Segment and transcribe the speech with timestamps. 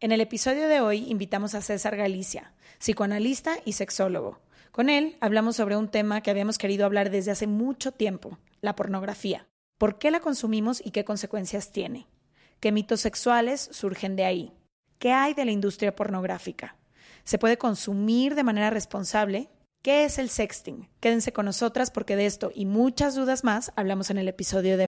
[0.00, 4.38] En el episodio de hoy invitamos a César Galicia, psicoanalista y sexólogo.
[4.70, 8.76] Con él hablamos sobre un tema que habíamos querido hablar desde hace mucho tiempo, la
[8.76, 9.48] pornografía.
[9.76, 12.06] ¿Por qué la consumimos y qué consecuencias tiene?
[12.60, 14.52] ¿Qué mitos sexuales surgen de ahí?
[15.00, 16.76] ¿Qué hay de la industria pornográfica?
[17.24, 19.48] ¿Se puede consumir de manera responsable?
[19.82, 20.88] ¿Qué es el sexting?
[21.00, 24.87] Quédense con nosotras porque de esto y muchas dudas más hablamos en el episodio de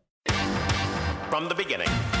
[1.41, 2.20] From the beginning.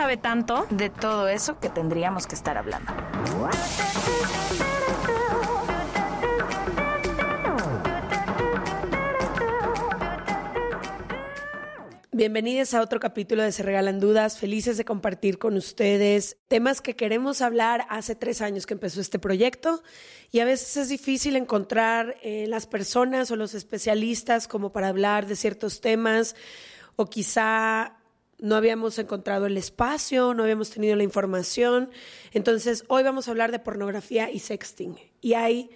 [0.00, 0.66] sabe tanto.
[0.70, 2.90] de todo eso que tendríamos que estar hablando.
[12.12, 16.96] Bienvenidos a otro capítulo de Se Regalan Dudas, felices de compartir con ustedes temas que
[16.96, 19.82] queremos hablar hace tres años que empezó este proyecto
[20.30, 25.26] y a veces es difícil encontrar eh, las personas o los especialistas como para hablar
[25.26, 26.36] de ciertos temas
[26.96, 27.99] o quizá
[28.42, 31.90] no habíamos encontrado el espacio, no habíamos tenido la información.
[32.32, 34.96] Entonces, hoy vamos a hablar de pornografía y sexting.
[35.20, 35.70] Y hay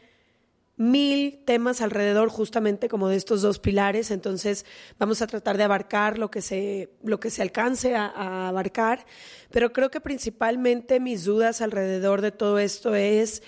[0.77, 4.67] mil temas alrededor justamente como de estos dos pilares, entonces
[4.99, 9.07] vamos a tratar de abarcar lo que se, lo que se alcance a, a abarcar,
[9.53, 13.43] pero creo que principalmente mis dudas alrededor de todo esto es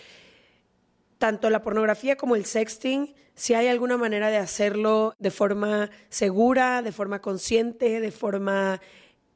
[1.19, 6.81] tanto la pornografía como el sexting, si hay alguna manera de hacerlo de forma segura,
[6.81, 8.81] de forma consciente, de forma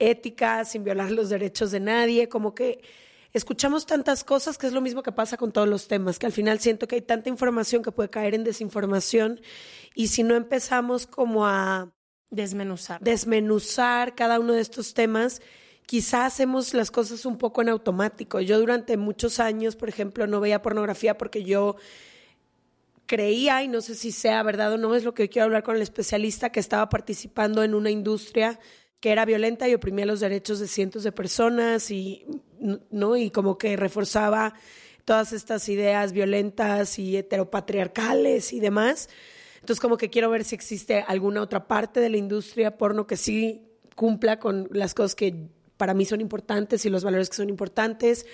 [0.01, 2.83] ética, sin violar los derechos de nadie, como que
[3.33, 6.33] escuchamos tantas cosas que es lo mismo que pasa con todos los temas, que al
[6.33, 9.41] final siento que hay tanta información que puede caer en desinformación
[9.95, 11.93] y si no empezamos como a
[12.31, 13.01] Desmenuzar.
[13.01, 15.43] desmenuzar cada uno de estos temas,
[15.87, 18.41] quizá hacemos las cosas un poco en automático.
[18.41, 21.75] Yo durante muchos años, por ejemplo, no veía pornografía porque yo
[23.07, 25.75] creía, y no sé si sea verdad o no, es lo que quiero hablar con
[25.75, 28.61] el especialista, que estaba participando en una industria
[29.01, 32.27] que era violenta y oprimía los derechos de cientos de personas y
[32.91, 34.55] no y como que reforzaba
[35.05, 39.09] todas estas ideas violentas y heteropatriarcales y demás.
[39.55, 43.17] Entonces como que quiero ver si existe alguna otra parte de la industria porno que
[43.17, 43.63] sí
[43.97, 48.27] cumpla con las cosas que para mí son importantes y los valores que son importantes.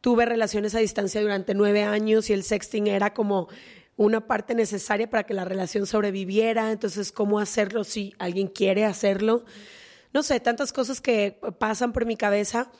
[0.00, 3.48] Tuve relaciones a distancia durante nueve años y el sexting era como
[3.96, 6.72] una parte necesaria para que la relación sobreviviera.
[6.72, 9.44] Entonces, ¿cómo hacerlo si alguien quiere hacerlo?
[10.16, 12.72] No sé, tantas cosas que pasan por mi cabeza.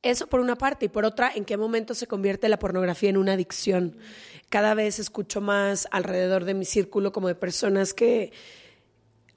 [0.00, 3.18] Eso por una parte y por otra, ¿en qué momento se convierte la pornografía en
[3.18, 3.98] una adicción?
[4.48, 8.32] Cada vez escucho más alrededor de mi círculo como de personas que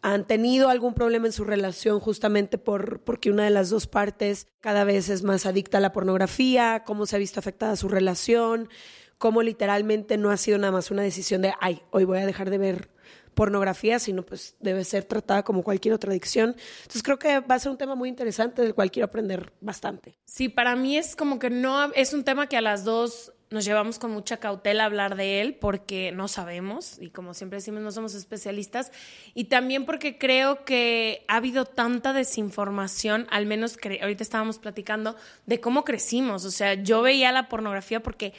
[0.02, 4.48] han tenido algún problema en su relación justamente por, porque una de las dos partes
[4.62, 8.70] cada vez es más adicta a la pornografía, cómo se ha visto afectada su relación,
[9.18, 12.50] cómo literalmente no ha sido nada más una decisión de, ay, hoy voy a dejar
[12.50, 12.90] de ver
[13.38, 16.56] pornografía, sino pues debe ser tratada como cualquier otra adicción.
[16.80, 20.18] Entonces creo que va a ser un tema muy interesante del cual quiero aprender bastante.
[20.26, 23.64] Sí, para mí es como que no es un tema que a las dos nos
[23.64, 27.82] llevamos con mucha cautela a hablar de él porque no sabemos y como siempre decimos
[27.82, 28.92] no somos especialistas
[29.34, 35.62] y también porque creo que ha habido tanta desinformación, al menos ahorita estábamos platicando de
[35.62, 38.34] cómo crecimos, o sea, yo veía la pornografía porque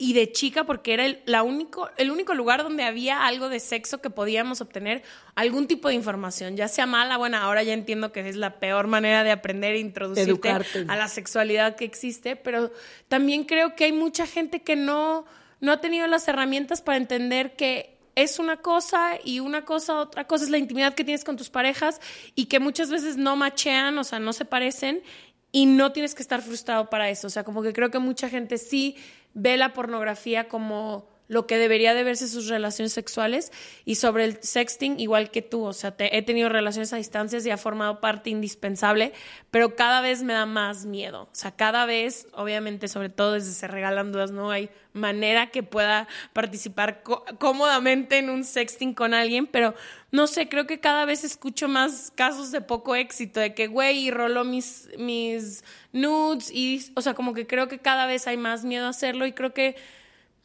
[0.00, 3.58] y de chica porque era el, la único, el único lugar donde había algo de
[3.58, 5.02] sexo que podíamos obtener
[5.34, 8.86] algún tipo de información, ya sea mala, buena, ahora ya entiendo que es la peor
[8.86, 10.84] manera de aprender e introducirte Educarte.
[10.86, 12.72] a la sexualidad que existe, pero
[13.08, 15.26] también creo que hay mucha gente que no,
[15.60, 20.26] no ha tenido las herramientas para entender que es una cosa y una cosa, otra
[20.26, 22.00] cosa es la intimidad que tienes con tus parejas
[22.36, 25.02] y que muchas veces no machean, o sea, no se parecen
[25.50, 27.26] y no tienes que estar frustrado para eso.
[27.26, 28.96] O sea, como que creo que mucha gente sí
[29.34, 33.52] ve la pornografía como lo que debería de verse sus relaciones sexuales
[33.84, 37.44] y sobre el sexting igual que tú, o sea, te- he tenido relaciones a distancias
[37.46, 39.12] y ha formado parte indispensable,
[39.50, 43.52] pero cada vez me da más miedo, o sea, cada vez, obviamente, sobre todo desde
[43.52, 49.12] Se Regalan Dudas, no hay manera que pueda participar có- cómodamente en un sexting con
[49.14, 49.74] alguien, pero
[50.10, 54.10] no sé, creo que cada vez escucho más casos de poco éxito, de que, güey,
[54.10, 58.64] roló mis, mis nudes, y, o sea, como que creo que cada vez hay más
[58.64, 59.76] miedo a hacerlo y creo que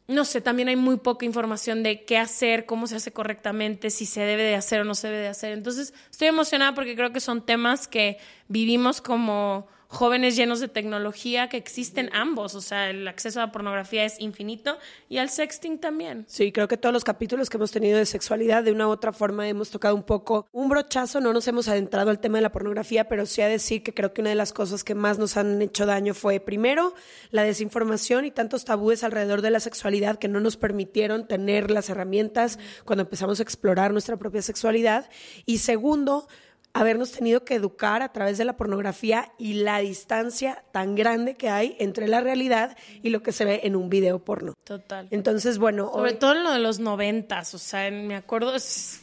[0.06, 4.04] no sé, también hay muy poca información de qué hacer, cómo se hace correctamente, si
[4.04, 5.52] se debe de hacer o no se debe de hacer.
[5.52, 8.18] Entonces, estoy emocionada porque creo que son temas que
[8.48, 12.54] vivimos como jóvenes llenos de tecnología que existen ambos.
[12.54, 16.24] O sea, el acceso a la pornografía es infinito y al sexting también.
[16.28, 19.12] Sí, creo que todos los capítulos que hemos tenido de sexualidad, de una u otra
[19.12, 21.20] forma, hemos tocado un poco un brochazo.
[21.20, 24.12] No nos hemos adentrado al tema de la pornografía, pero sí a decir que creo
[24.12, 26.94] que una de las cosas que más nos han hecho daño fue, primero,
[27.30, 31.88] la desinformación y tantos tabúes alrededor de la sexualidad que no nos permitieron tener las
[31.88, 35.08] herramientas cuando empezamos a explorar nuestra propia sexualidad.
[35.46, 36.26] Y segundo,
[36.74, 41.48] habernos tenido que educar a través de la pornografía y la distancia tan grande que
[41.48, 44.54] hay entre la realidad y lo que se ve en un video porno.
[44.64, 45.06] Total.
[45.10, 48.54] Entonces, bueno, Sobre hoy- todo en lo de los noventas, o sea, en- me acuerdo,
[48.56, 49.00] es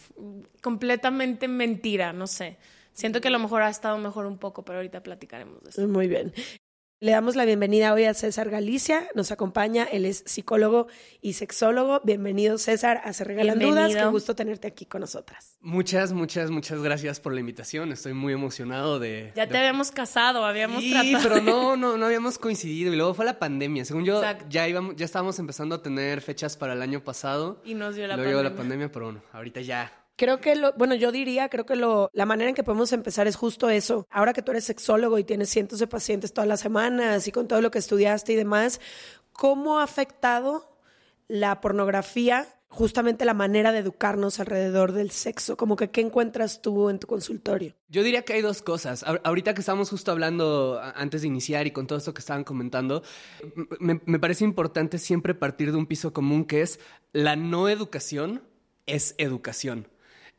[0.62, 2.58] completamente mentira, no sé.
[2.94, 5.88] Siento que a lo mejor ha estado mejor un poco, pero ahorita platicaremos de eso.
[5.88, 6.34] Muy bien.
[7.04, 9.08] Le damos la bienvenida hoy a César Galicia.
[9.16, 10.86] Nos acompaña, él es psicólogo
[11.20, 12.00] y sexólogo.
[12.04, 13.74] Bienvenido, César, a Se Regalan Dudas.
[13.88, 14.02] Bienvenido.
[14.06, 15.58] Qué gusto tenerte aquí con nosotras.
[15.62, 17.92] Muchas, muchas, muchas gracias por la invitación.
[17.92, 19.32] Estoy muy emocionado de.
[19.36, 21.24] Ya te habíamos casado, habíamos Sí, tratado.
[21.24, 22.94] pero no, no, no habíamos coincidido.
[22.94, 23.84] Y luego fue la pandemia.
[23.84, 24.46] Según yo, Exacto.
[24.50, 27.64] ya íbamos, ya estábamos empezando a tener fechas para el año pasado.
[27.66, 28.90] Y nos dio la luego llegó la pandemia.
[28.90, 29.92] pandemia, pero bueno, ahorita ya.
[30.16, 33.28] Creo que, lo, bueno, yo diría, creo que lo, la manera en que podemos empezar
[33.28, 34.08] es justo eso.
[34.10, 37.48] Ahora que tú eres sexólogo y tienes cientos de pacientes todas las semanas y con
[37.48, 38.80] todo lo que estudiaste y demás,
[39.34, 40.78] ¿cómo ha afectado
[41.28, 45.58] la pornografía justamente la manera de educarnos alrededor del sexo?
[45.58, 47.74] Como que, ¿qué encuentras tú en tu consultorio?
[47.90, 49.04] Yo diría que hay dos cosas.
[49.24, 53.04] Ahorita que estamos justo hablando antes de iniciar y con todo esto que estaban comentando,
[53.80, 56.80] me, me parece importante siempre partir de un piso común que es
[57.12, 58.44] la no educación
[58.86, 59.88] es educación.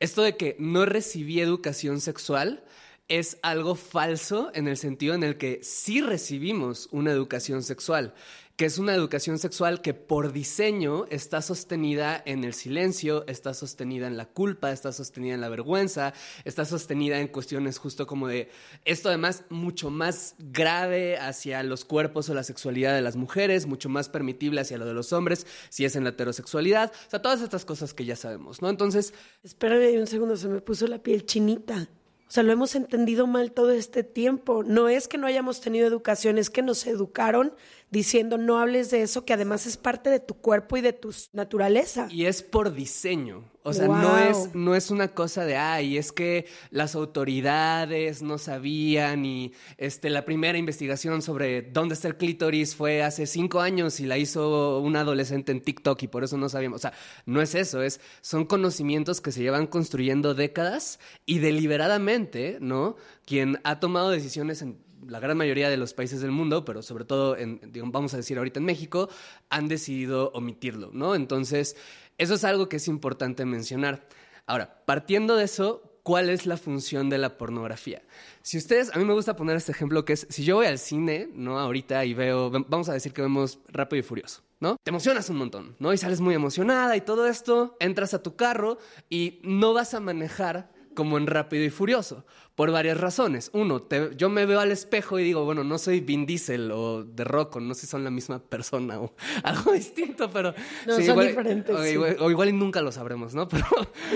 [0.02, 2.64] Esto de que no recibí educación sexual
[3.12, 8.14] es algo falso en el sentido en el que sí recibimos una educación sexual,
[8.56, 14.06] que es una educación sexual que por diseño está sostenida en el silencio, está sostenida
[14.06, 16.14] en la culpa, está sostenida en la vergüenza,
[16.46, 18.48] está sostenida en cuestiones justo como de
[18.86, 23.90] esto además mucho más grave hacia los cuerpos o la sexualidad de las mujeres, mucho
[23.90, 27.42] más permitible hacia lo de los hombres si es en la heterosexualidad, o sea, todas
[27.42, 28.70] estas cosas que ya sabemos, ¿no?
[28.70, 29.12] Entonces,
[29.42, 31.90] Espérame un segundo, se me puso la piel chinita.
[32.32, 34.62] O sea, lo hemos entendido mal todo este tiempo.
[34.62, 37.52] No es que no hayamos tenido educación, es que nos educaron
[37.92, 41.14] diciendo no hables de eso, que además es parte de tu cuerpo y de tu
[41.32, 42.08] naturaleza.
[42.10, 43.44] Y es por diseño.
[43.64, 43.96] O sea, Wow.
[43.96, 49.52] no, es, no es una cosa de, ay, es que las autoridades no sabían y
[49.78, 54.18] este, la primera investigación sobre dónde está el clítoris fue hace cinco años y la
[54.18, 56.76] hizo un adolescente en TikTok y por eso no sabíamos.
[56.78, 56.92] O sea,
[57.26, 62.96] no es eso, es, son conocimientos que se llevan construyendo décadas y deliberadamente, ¿no?
[63.26, 67.04] Quien ha tomado decisiones en la gran mayoría de los países del mundo, pero sobre
[67.04, 69.08] todo, en, digamos, vamos a decir ahorita en México,
[69.50, 71.14] han decidido omitirlo, ¿no?
[71.14, 71.76] Entonces,
[72.18, 74.06] eso es algo que es importante mencionar.
[74.46, 78.02] Ahora, partiendo de eso, ¿cuál es la función de la pornografía?
[78.42, 80.78] Si ustedes, a mí me gusta poner este ejemplo que es, si yo voy al
[80.78, 81.58] cine, ¿no?
[81.58, 84.42] Ahorita y veo, vamos a decir que vemos Rápido y Furioso.
[84.60, 84.76] ¿No?
[84.80, 85.92] Te emocionas un montón, ¿no?
[85.92, 88.78] Y sales muy emocionada y todo esto, entras a tu carro
[89.10, 93.50] y no vas a manejar como en Rápido y Furioso, por varias razones.
[93.54, 97.04] Uno, te- yo me veo al espejo y digo, bueno, no soy Vin Diesel o
[97.06, 100.54] The Rock, o no sé si son la misma persona o algo distinto, pero...
[100.86, 101.90] No, son diferentes, O, sí.
[101.92, 103.48] igual, o igual y nunca lo sabremos, ¿no?
[103.52, 103.64] Pero,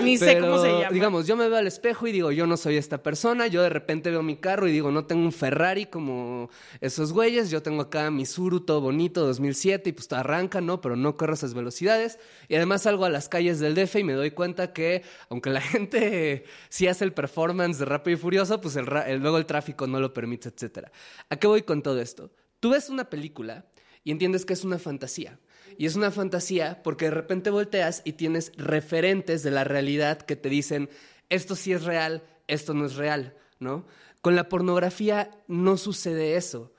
[0.03, 0.89] Ni sé cómo se llama.
[0.91, 3.69] Digamos, yo me veo al espejo y digo, yo no soy esta persona, yo de
[3.69, 7.81] repente veo mi carro y digo, no tengo un Ferrari como esos güeyes, yo tengo
[7.81, 10.79] acá mi Suru todo bonito 2007 y pues arranca, ¿no?
[10.81, 12.19] Pero no corro esas velocidades.
[12.49, 15.61] Y además salgo a las calles del DF y me doy cuenta que, aunque la
[15.61, 20.13] gente sí hace el performance de Rápido y Furioso, pues luego el tráfico no lo
[20.13, 20.91] permite, etcétera.
[21.29, 22.29] ¿A qué voy con todo esto?
[22.59, 23.67] Tú ves una película
[24.03, 25.39] y entiendes que es una fantasía.
[25.77, 30.35] Y es una fantasía porque de repente volteas y tienes referentes de la realidad que
[30.35, 30.89] te dicen,
[31.29, 33.85] esto sí es real, esto no es real, ¿no?
[34.19, 36.73] Con la pornografía no sucede eso.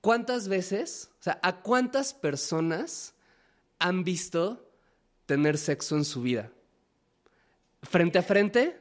[0.00, 3.12] ¿Cuántas veces, o sea, a cuántas personas
[3.78, 4.66] han visto
[5.26, 6.50] tener sexo en su vida?
[7.82, 8.79] Frente a frente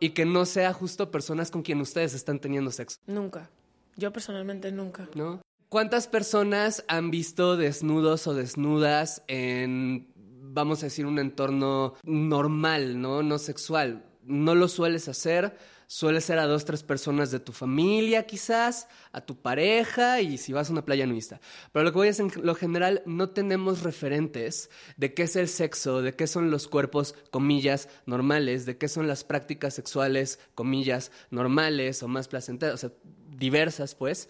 [0.00, 3.50] y que no sea justo personas con quien ustedes están teniendo sexo, Nunca.
[3.96, 5.08] Yo personalmente nunca.
[5.14, 5.42] ¿no?
[5.68, 13.22] ¿Cuántas personas han visto desnudos o desnudas en, vamos a decir, un entorno normal, ¿no?
[13.22, 14.04] No sexual.
[14.24, 15.56] No lo sueles hacer,
[15.90, 20.52] suele ser a dos, tres personas de tu familia quizás, a tu pareja y si
[20.52, 21.40] vas a una playa nudista.
[21.72, 25.48] Pero lo que voy es, en lo general, no tenemos referentes de qué es el
[25.48, 31.10] sexo, de qué son los cuerpos, comillas, normales, de qué son las prácticas sexuales, comillas,
[31.32, 32.92] normales o más placenteras, o sea,
[33.36, 34.28] diversas, pues.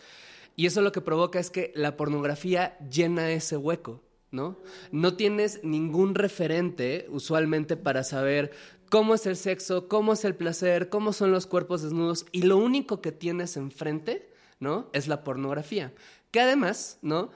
[0.57, 4.59] Y eso lo que provoca es que la pornografía llena ese hueco, ¿no?
[4.93, 8.51] No tienes ningún referente usualmente para saber
[8.91, 12.59] cómo es el sexo, cómo es el placer, cómo son los cuerpos desnudos y lo
[12.59, 14.29] único que tienes enfrente,
[14.59, 14.91] ¿no?
[14.93, 15.93] Es la pornografía.
[16.31, 17.31] Que además, ¿no?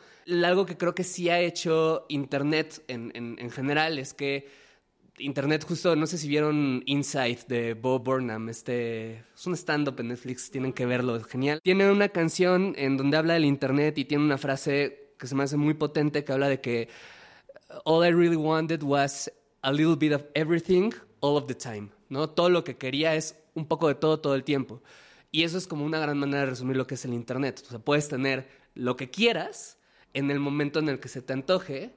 [0.44, 4.48] Algo que creo que sí ha hecho Internet en, en- en general es que
[5.18, 10.08] Internet, justo, no sé si vieron Inside de Bo Burnham, este, es un stand-up en
[10.08, 11.60] Netflix, tienen que verlo, es genial.
[11.62, 15.44] Tiene una canción en donde habla del Internet y tiene una frase que se me
[15.44, 16.88] hace muy potente que habla de que
[17.84, 19.30] all I really wanted was
[19.62, 20.90] a little bit of everything
[21.24, 22.28] all of the time, ¿no?
[22.28, 24.82] Todo lo que quería es un poco de todo todo el tiempo.
[25.32, 27.62] Y eso es como una gran manera de resumir lo que es el Internet.
[27.66, 29.78] O sea, puedes tener lo que quieras
[30.12, 31.94] en el momento en el que se te antoje.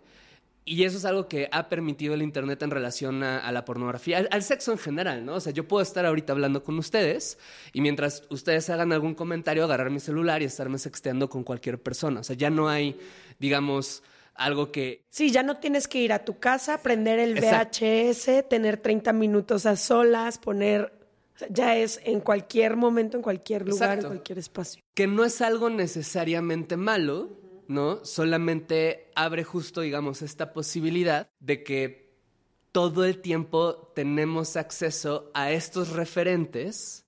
[0.63, 4.29] Y eso es algo que ha permitido el Internet en relación a, la pornografía, al,
[4.31, 5.35] al sexo en general, ¿no?
[5.35, 7.37] O sea, yo puedo estar ahorita hablando con ustedes
[7.73, 12.21] y mientras ustedes hagan algún comentario, agarrar mi celular y estarme sexteando con cualquier persona.
[12.21, 12.97] O sea, ya no hay,
[13.39, 14.03] digamos,
[14.37, 17.79] algo que Sí, ya no tienes que ir a tu casa, prender el Exacto.
[17.85, 20.93] VHS, tener 30 minutos a solas, poner...
[21.35, 24.07] o sea, ya es en cualquier momento, en cualquier lugar, Exacto.
[24.07, 24.81] en cualquier espacio.
[24.93, 27.29] que no es algo necesariamente malo,
[27.67, 28.03] ¿no?
[28.05, 32.07] Solamente abre justo, digamos, esta posibilidad de que
[32.71, 37.05] todo el tiempo tenemos acceso a estos referentes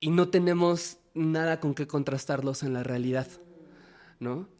[0.00, 3.26] y no tenemos nada con qué contrastarlos en la realidad,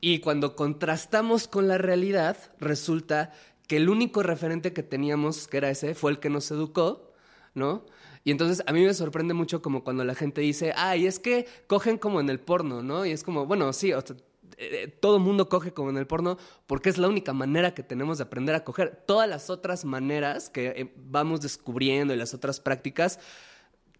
[0.00, 3.32] Y cuando contrastamos con la realidad, resulta
[3.66, 7.12] que el único referente que teníamos, que era ese, fue el que nos educó,
[7.54, 7.84] ¿no?
[8.24, 11.46] Y entonces a mí me sorprende mucho como cuando la gente dice, ay, es que
[11.66, 13.04] cogen como en el porno, ¿no?
[13.04, 14.16] Y es como, bueno, sí, o sea,
[14.56, 16.36] eh, todo mundo coge como en el porno
[16.66, 19.04] porque es la única manera que tenemos de aprender a coger.
[19.06, 23.20] Todas las otras maneras que eh, vamos descubriendo y las otras prácticas,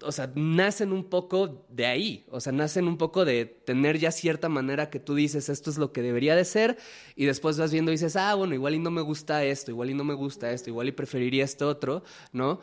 [0.01, 4.11] o sea, nacen un poco de ahí, o sea, nacen un poco de tener ya
[4.11, 6.77] cierta manera que tú dices, esto es lo que debería de ser,
[7.15, 9.89] y después vas viendo y dices, ah, bueno, igual y no me gusta esto, igual
[9.89, 12.61] y no me gusta esto, igual y preferiría esto otro, ¿no?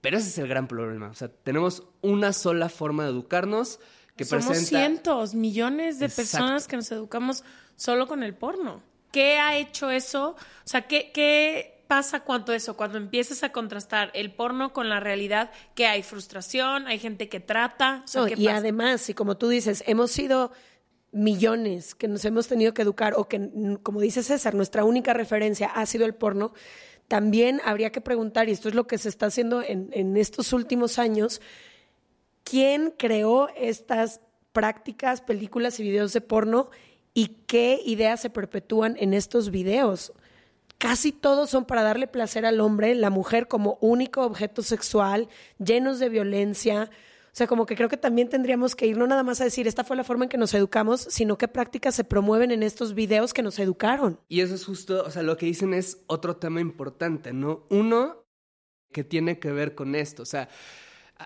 [0.00, 3.78] Pero ese es el gran problema, o sea, tenemos una sola forma de educarnos
[4.16, 4.68] que Somos presenta...
[4.68, 6.22] cientos, millones de Exacto.
[6.22, 7.44] personas que nos educamos
[7.76, 8.82] solo con el porno.
[9.12, 10.30] ¿Qué ha hecho eso?
[10.30, 10.36] O
[10.68, 12.76] sea, ¿qué, qué pasa cuando eso?
[12.76, 17.40] Cuando empiezas a contrastar el porno con la realidad, que hay frustración, hay gente que
[17.40, 18.02] trata.
[18.04, 18.58] O sea, No, ¿qué y pasa?
[18.58, 20.52] además, y como tú dices, hemos sido
[21.10, 23.40] millones que nos hemos tenido que educar o que,
[23.82, 26.52] como dice César, nuestra única referencia ha sido el porno,
[27.08, 30.52] también habría que preguntar, y esto es lo que se está haciendo en, en estos
[30.52, 31.40] últimos años,
[32.44, 34.20] ¿quién creó estas
[34.52, 36.70] prácticas, películas y videos de porno
[37.14, 40.12] y qué ideas se perpetúan en estos videos?
[40.80, 45.98] Casi todos son para darle placer al hombre, la mujer como único objeto sexual, llenos
[45.98, 46.88] de violencia.
[47.26, 49.68] O sea, como que creo que también tendríamos que ir no nada más a decir
[49.68, 52.94] esta fue la forma en que nos educamos, sino qué prácticas se promueven en estos
[52.94, 54.18] videos que nos educaron.
[54.26, 57.66] Y eso es justo, o sea, lo que dicen es otro tema importante, ¿no?
[57.68, 58.24] Uno
[58.90, 60.48] que tiene que ver con esto, o sea,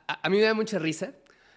[0.09, 1.15] a, mí me da mucha risa.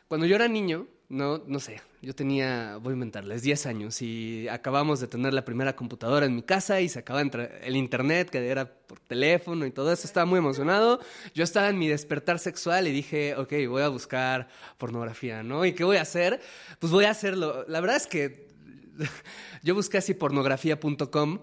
[0.08, 4.47] Cuando yo era niño, no, no sé, yo tenía, voy a inventarles, 10 años y
[4.47, 8.47] acabamos de tener la primera computadora en mi casa y se acaba el internet, que
[8.47, 11.01] era por teléfono y todo eso, estaba muy emocionado.
[11.35, 14.47] Yo estaba en mi despertar sexual y dije, ok, voy a buscar
[14.77, 15.65] pornografía, ¿no?
[15.65, 16.39] ¿Y qué voy a hacer?
[16.79, 17.65] Pues voy a hacerlo.
[17.67, 18.47] La verdad es que
[19.61, 21.39] yo busqué así pornografía.com.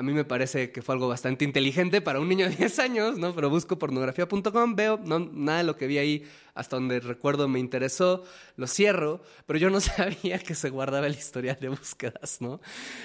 [0.00, 3.18] A mí me parece que fue algo bastante inteligente para un niño de 10 años,
[3.18, 3.34] ¿no?
[3.34, 7.58] Pero busco pornografía.com, veo, no, nada de lo que vi ahí, hasta donde recuerdo me
[7.58, 8.24] interesó,
[8.56, 12.62] lo cierro, pero yo no sabía que se guardaba el historial de búsquedas, ¿no?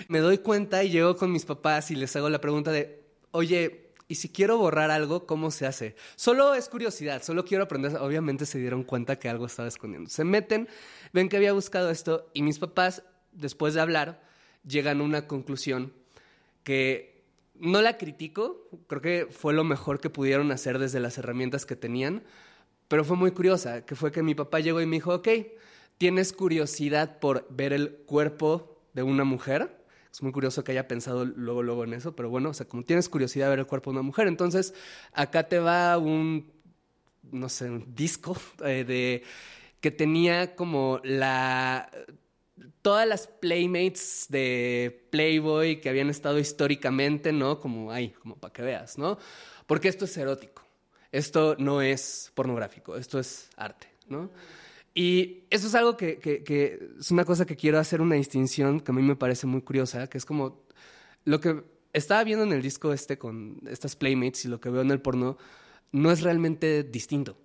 [0.08, 3.92] Me doy cuenta y llego con mis papás y les hago la pregunta de, oye,
[4.08, 5.98] ¿y si quiero borrar algo, cómo se hace?
[6.16, 7.98] Solo es curiosidad, solo quiero aprender.
[7.98, 10.10] Obviamente se dieron cuenta que algo estaba escondiendo.
[10.10, 10.70] Se meten,
[11.12, 14.24] ven que había buscado esto y mis papás, después de hablar,
[14.64, 15.92] llegan a una conclusión
[16.66, 17.24] que
[17.58, 21.78] no la critico, creo que fue lo mejor que pudieron hacer desde las herramientas que
[21.78, 22.24] tenían,
[22.90, 25.30] pero fue muy curiosa, que fue que mi papá llegó y me dijo, ok,
[25.98, 29.86] ¿tienes curiosidad por ver el cuerpo de una mujer?
[30.12, 32.84] Es muy curioso que haya pensado luego, luego en eso, pero bueno, o sea, como
[32.84, 34.74] tienes curiosidad de ver el cuerpo de una mujer, entonces
[35.14, 36.52] acá te va un,
[37.32, 39.24] no sé, un disco eh, de
[39.80, 41.92] que tenía como la
[42.82, 47.60] todas las playmates de Playboy que habían estado históricamente, ¿no?
[47.60, 49.18] Como ahí, como para que veas, ¿no?
[49.68, 50.64] Porque esto es erótico.
[51.12, 54.32] Esto no es pornográfico, esto es arte, ¿no?
[54.94, 58.80] Y eso es algo que, que, que, es una cosa que quiero hacer una distinción
[58.80, 60.66] que a mí me parece muy curiosa, que es como
[61.26, 64.82] lo que estaba viendo en el disco este con estas playmates y lo que veo
[64.82, 65.38] en el porno
[65.92, 67.38] no es realmente distinto,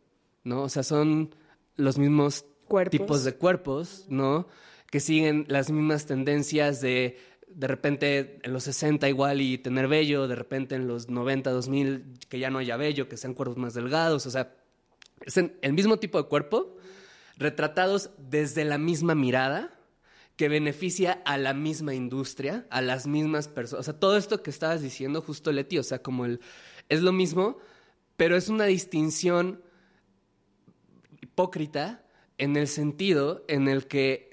[0.45, 0.62] ¿no?
[0.62, 1.35] O sea, son
[1.76, 2.90] los mismos Cuerpos.
[2.90, 4.49] tipos de cuerpos, ¿no?
[4.91, 7.19] Que siguen las mismas tendencias de
[7.51, 12.19] de repente en los 60 igual y tener vello, de repente en los 90, 2000
[12.29, 14.55] que ya no haya vello, que sean cuerpos más delgados, o sea,
[15.23, 16.77] es el mismo tipo de cuerpo,
[17.37, 19.77] retratados desde la misma mirada
[20.37, 23.81] que beneficia a la misma industria, a las mismas personas.
[23.81, 26.41] O sea, todo esto que estabas diciendo justo Leti, o sea, como el
[26.89, 27.59] es lo mismo,
[28.17, 29.63] pero es una distinción
[31.21, 32.05] hipócrita
[32.39, 34.30] en el sentido en el que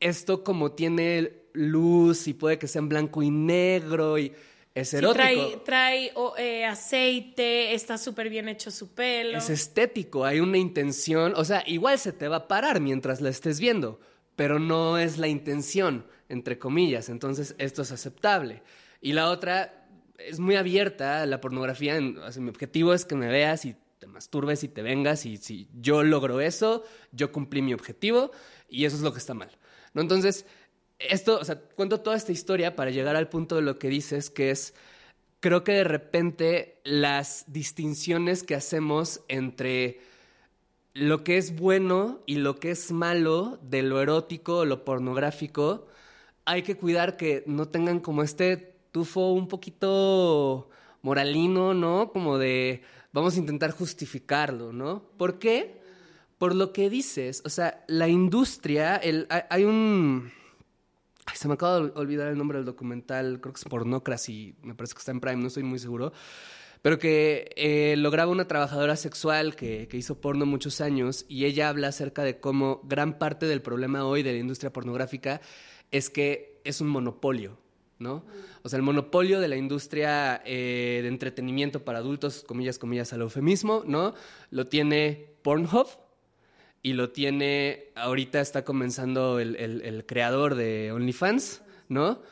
[0.00, 4.32] esto como tiene luz y puede que sea en blanco y negro y
[4.74, 5.60] es Sí, erótico.
[5.64, 9.36] trae eh, aceite, está súper bien hecho su pelo.
[9.38, 13.30] Es estético, hay una intención, o sea, igual se te va a parar mientras la
[13.30, 14.00] estés viendo,
[14.36, 18.62] pero no es la intención, entre comillas, entonces esto es aceptable.
[19.00, 19.88] Y la otra
[20.18, 23.74] es muy abierta, la pornografía, en- o sea, mi objetivo es que me veas y
[23.98, 28.30] te masturbes y te vengas y si yo logro eso, yo cumplí mi objetivo
[28.68, 29.50] y eso es lo que está mal.
[29.94, 30.02] ¿No?
[30.02, 30.46] Entonces,
[30.98, 34.30] esto, o sea, cuento toda esta historia para llegar al punto de lo que dices,
[34.30, 34.74] que es
[35.40, 40.00] creo que de repente las distinciones que hacemos entre
[40.94, 45.86] lo que es bueno y lo que es malo de lo erótico lo pornográfico,
[46.44, 48.56] hay que cuidar que no tengan como este
[48.92, 50.68] tufo un poquito
[51.02, 52.12] moralino, ¿no?
[52.12, 55.02] Como de vamos a intentar justificarlo, ¿no?
[55.16, 55.79] ¿Por qué?
[56.40, 60.32] Por lo que dices, o sea, la industria, el, hay, un...
[61.34, 64.94] Se me acaba de olvidar el nombre del documental, creo que es Pornocracy, me parece
[64.94, 66.14] que está en Prime, no estoy muy seguro,
[66.80, 71.68] pero que eh, lograba una trabajadora sexual que, que hizo porno muchos años y ella
[71.68, 75.42] habla acerca de cómo gran parte del problema hoy de la industria pornográfica
[75.90, 77.58] es que es un monopolio,
[77.98, 78.24] ¿no?
[78.62, 83.20] O sea, el monopolio de la industria eh, de entretenimiento para adultos, comillas, comillas, al
[83.20, 84.14] eufemismo, ¿no?
[84.50, 85.86] Lo tiene Pornhub,
[86.82, 92.22] y lo tiene, ahorita está comenzando el, el- creador de OnlyFans, ¿no?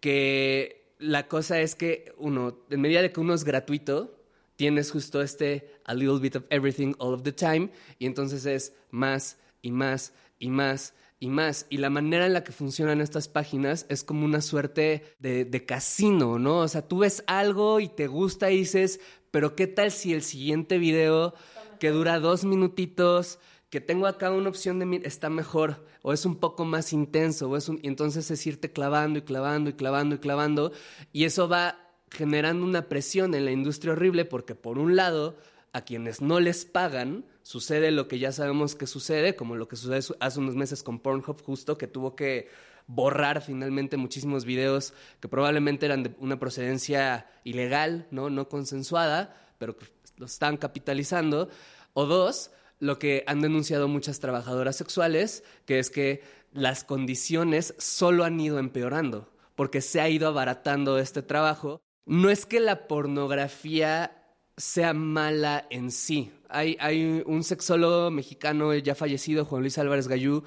[0.00, 4.18] Que la cosa es que uno, en medida de que uno es gratuito,
[4.56, 8.74] tienes justo este a little bit of everything all of the time, y entonces es
[8.90, 11.66] más y más y más y más.
[11.70, 15.64] Y la manera en la que funcionan estas páginas es como una suerte de, de
[15.64, 16.58] casino, ¿no?
[16.58, 20.22] O sea, tú ves algo y te gusta y dices, pero ¿qué tal si el
[20.22, 21.34] siguiente video
[21.78, 23.38] que dura dos minutitos,
[23.72, 27.48] que tengo acá una opción de mi- está mejor, o es un poco más intenso,
[27.48, 30.72] o es un, y entonces es irte clavando y clavando y clavando y clavando,
[31.10, 31.78] y eso va
[32.10, 35.38] generando una presión en la industria horrible, porque por un lado,
[35.72, 39.76] a quienes no les pagan, sucede lo que ya sabemos que sucede, como lo que
[39.76, 42.50] sucede su- hace unos meses con Pornhub, justo que tuvo que
[42.86, 49.76] borrar finalmente muchísimos videos que probablemente eran de una procedencia ilegal, no, no consensuada, pero
[50.18, 51.48] los están capitalizando.
[51.94, 52.50] O dos,
[52.82, 56.20] lo que han denunciado muchas trabajadoras sexuales, que es que
[56.52, 61.80] las condiciones solo han ido empeorando, porque se ha ido abaratando este trabajo.
[62.06, 64.24] No es que la pornografía
[64.56, 66.32] sea mala en sí.
[66.48, 70.42] Hay, un sexólogo mexicano ya fallecido, Juan Luis Álvarez Gallú,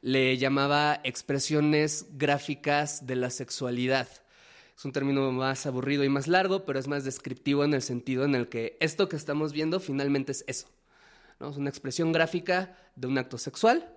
[0.00, 4.06] le llamaba expresiones gráficas de la sexualidad.
[4.76, 8.24] Es un término más aburrido y más largo, pero es más descriptivo en el sentido
[8.24, 10.68] en el que esto que estamos viendo finalmente es eso.
[11.40, 11.50] ¿No?
[11.50, 13.96] Es una expresión gráfica de un acto sexual.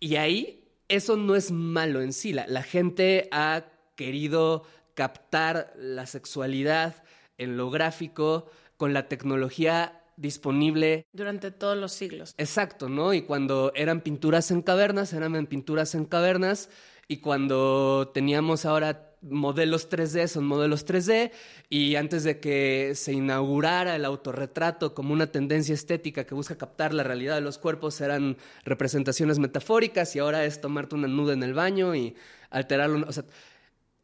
[0.00, 2.32] Y ahí eso no es malo en sí.
[2.32, 3.64] La, la gente ha
[3.96, 7.02] querido captar la sexualidad
[7.38, 12.34] en lo gráfico con la tecnología disponible Durante todos los siglos.
[12.38, 13.14] Exacto, ¿no?
[13.14, 16.68] Y cuando eran pinturas en cavernas, eran pinturas en cavernas.
[17.12, 21.30] Y cuando teníamos ahora modelos 3D, son modelos 3D.
[21.68, 26.94] Y antes de que se inaugurara el autorretrato como una tendencia estética que busca captar
[26.94, 30.16] la realidad de los cuerpos, eran representaciones metafóricas.
[30.16, 32.16] Y ahora es tomarte una nuda en el baño y
[32.48, 33.06] alterarlo.
[33.06, 33.24] O sea,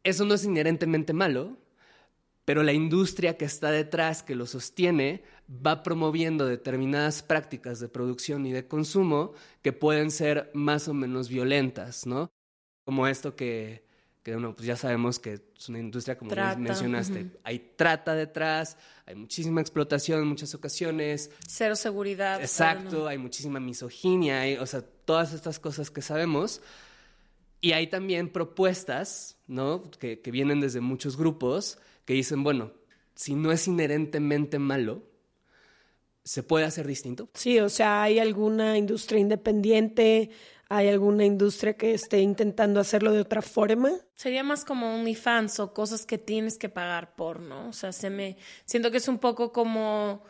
[0.03, 1.57] eso no es inherentemente malo,
[2.45, 8.45] pero la industria que está detrás, que lo sostiene, va promoviendo determinadas prácticas de producción
[8.45, 12.29] y de consumo que pueden ser más o menos violentas, ¿no?
[12.89, 13.83] Como esto que,
[14.23, 17.37] que bueno, pues ya sabemos que es una industria, como Trata, mencionaste, ujú.
[17.43, 22.41] hay trata detrás, hay muchísima explotación en muchas ocasiones, Cero seguridad.
[22.41, 23.07] Exacto, no.
[23.07, 26.63] hay muchísima misoginia, hay, o sea, todas estas cosas que sabemos.
[27.61, 29.83] Y hay también propuestas, ¿no?
[29.91, 32.71] Que, que vienen desde muchos grupos que dicen, bueno,
[33.13, 35.03] si no es inherentemente malo,
[36.23, 37.29] ¿se puede hacer distinto?
[37.35, 40.31] Sí, o sea, hay alguna industria independiente,
[40.69, 43.91] hay alguna industria que esté intentando hacerlo de otra forma.
[44.15, 47.69] Sería más como OnlyFans o cosas que tienes que pagar por, ¿no?
[47.69, 50.23] O sea, se me siento que es un poco como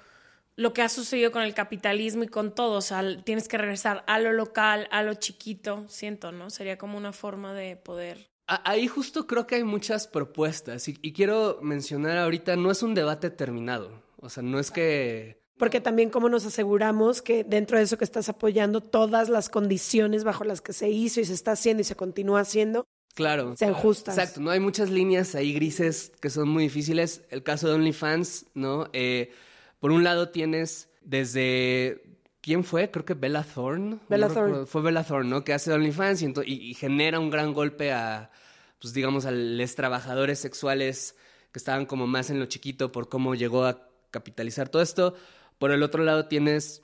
[0.55, 3.57] lo que ha sucedido con el capitalismo y con todo, o sea, al- tienes que
[3.57, 6.49] regresar a lo local, a lo chiquito, siento, ¿no?
[6.49, 8.29] Sería como una forma de poder.
[8.47, 12.95] Ahí justo creo que hay muchas propuestas y, y quiero mencionar ahorita, no es un
[12.95, 15.38] debate terminado, o sea, no es que...
[15.59, 20.23] Porque también cómo nos aseguramos que dentro de eso que estás apoyando, todas las condiciones
[20.23, 23.55] bajo las que se hizo y se está haciendo y se continúa haciendo Claro.
[23.57, 24.17] sean justas.
[24.17, 27.23] Exacto, no hay muchas líneas ahí grises que son muy difíciles.
[27.29, 28.89] El caso de OnlyFans, ¿no?
[28.93, 29.31] Eh,
[29.79, 32.01] por un lado tienes desde.
[32.41, 32.89] ¿Quién fue?
[32.89, 33.99] Creo que Bella Thorne.
[34.07, 34.65] Bella No Thorne.
[34.65, 35.43] Fue Bella Thorne, ¿no?
[35.43, 38.31] Que hace OnlyFans y, ento- y- y genera un gran golpe a,
[38.79, 41.15] pues digamos, a los trabajadores sexuales
[41.51, 45.15] que estaban como más en lo chiquito por cómo llegó a capitalizar todo esto.
[45.59, 46.81] Por el otro lado tienes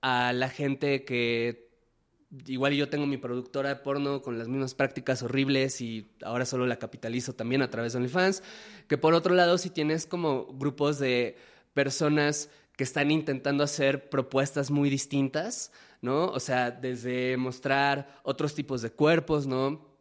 [0.00, 1.70] a la gente que
[2.46, 6.66] igual yo tengo mi productora de porno con las mismas prácticas horribles y ahora solo
[6.66, 8.42] la capitalizo también a través de OnlyFans,
[8.88, 11.36] que por otro lado si tienes como grupos de
[11.74, 16.26] personas que están intentando hacer propuestas muy distintas, ¿no?
[16.26, 19.93] O sea, desde mostrar otros tipos de cuerpos, ¿no?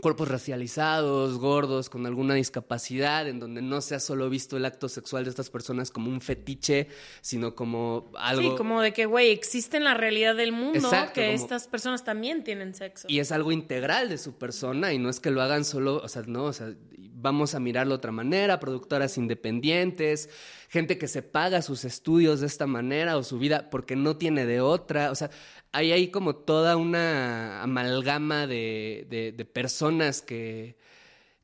[0.00, 4.88] Cuerpos racializados, gordos, con alguna discapacidad, en donde no se ha solo visto el acto
[4.88, 6.88] sexual de estas personas como un fetiche,
[7.20, 8.42] sino como algo...
[8.42, 11.68] Sí, como de que, güey, existe en la realidad del mundo Exacto, que como- estas
[11.68, 13.06] personas también tienen sexo.
[13.08, 16.08] Y es algo integral de su persona y no es que lo hagan solo, o
[16.08, 20.28] sea, no, o sea, vamos a mirarlo de otra manera, productoras independientes,
[20.68, 24.44] gente que se paga sus estudios de esta manera o su vida porque no tiene
[24.44, 25.30] de otra, o sea,
[25.74, 30.76] hay ahí como toda una amalgama de, de- personas que,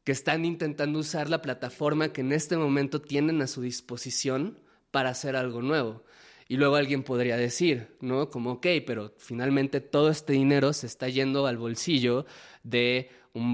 [0.05, 4.57] que están intentando usar la plataforma que en este momento tienen a su disposición
[4.93, 6.05] para hacer algo nuevo.
[6.47, 8.31] Y luego alguien podría decir, ¿no?
[8.31, 12.25] Como, ok, pero finalmente todo este dinero se está yendo al bolsillo
[12.63, 13.11] de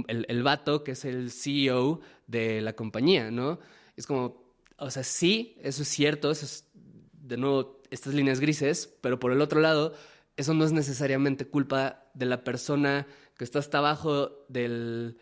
[0.09, 3.61] el, el vato que es el CEO de la compañía, ¿no?
[3.97, 4.45] Es como,
[4.77, 6.69] o sea, sí, eso es cierto, eso es,
[7.15, 9.95] de nuevo, estas líneas grises, pero por el otro lado,
[10.37, 15.19] eso no es necesariamente culpa de la persona que está hasta abajo del,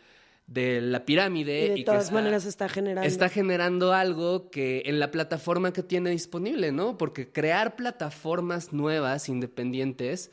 [0.47, 1.65] de la pirámide.
[1.65, 3.07] Y de que todas está- maneras está generando.
[3.07, 6.97] Está generando algo que en la plataforma que tiene disponible, ¿no?
[6.97, 10.31] Porque crear plataformas nuevas, independientes,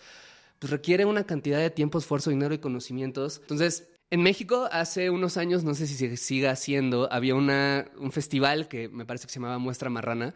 [0.59, 3.39] pues requiere una cantidad de tiempo, esfuerzo, dinero y conocimientos.
[3.41, 8.13] Entonces, en México, hace unos años, no sé si se siga haciendo, había una, un
[8.13, 10.35] festival que me parece que se llamaba Muestra Marrana,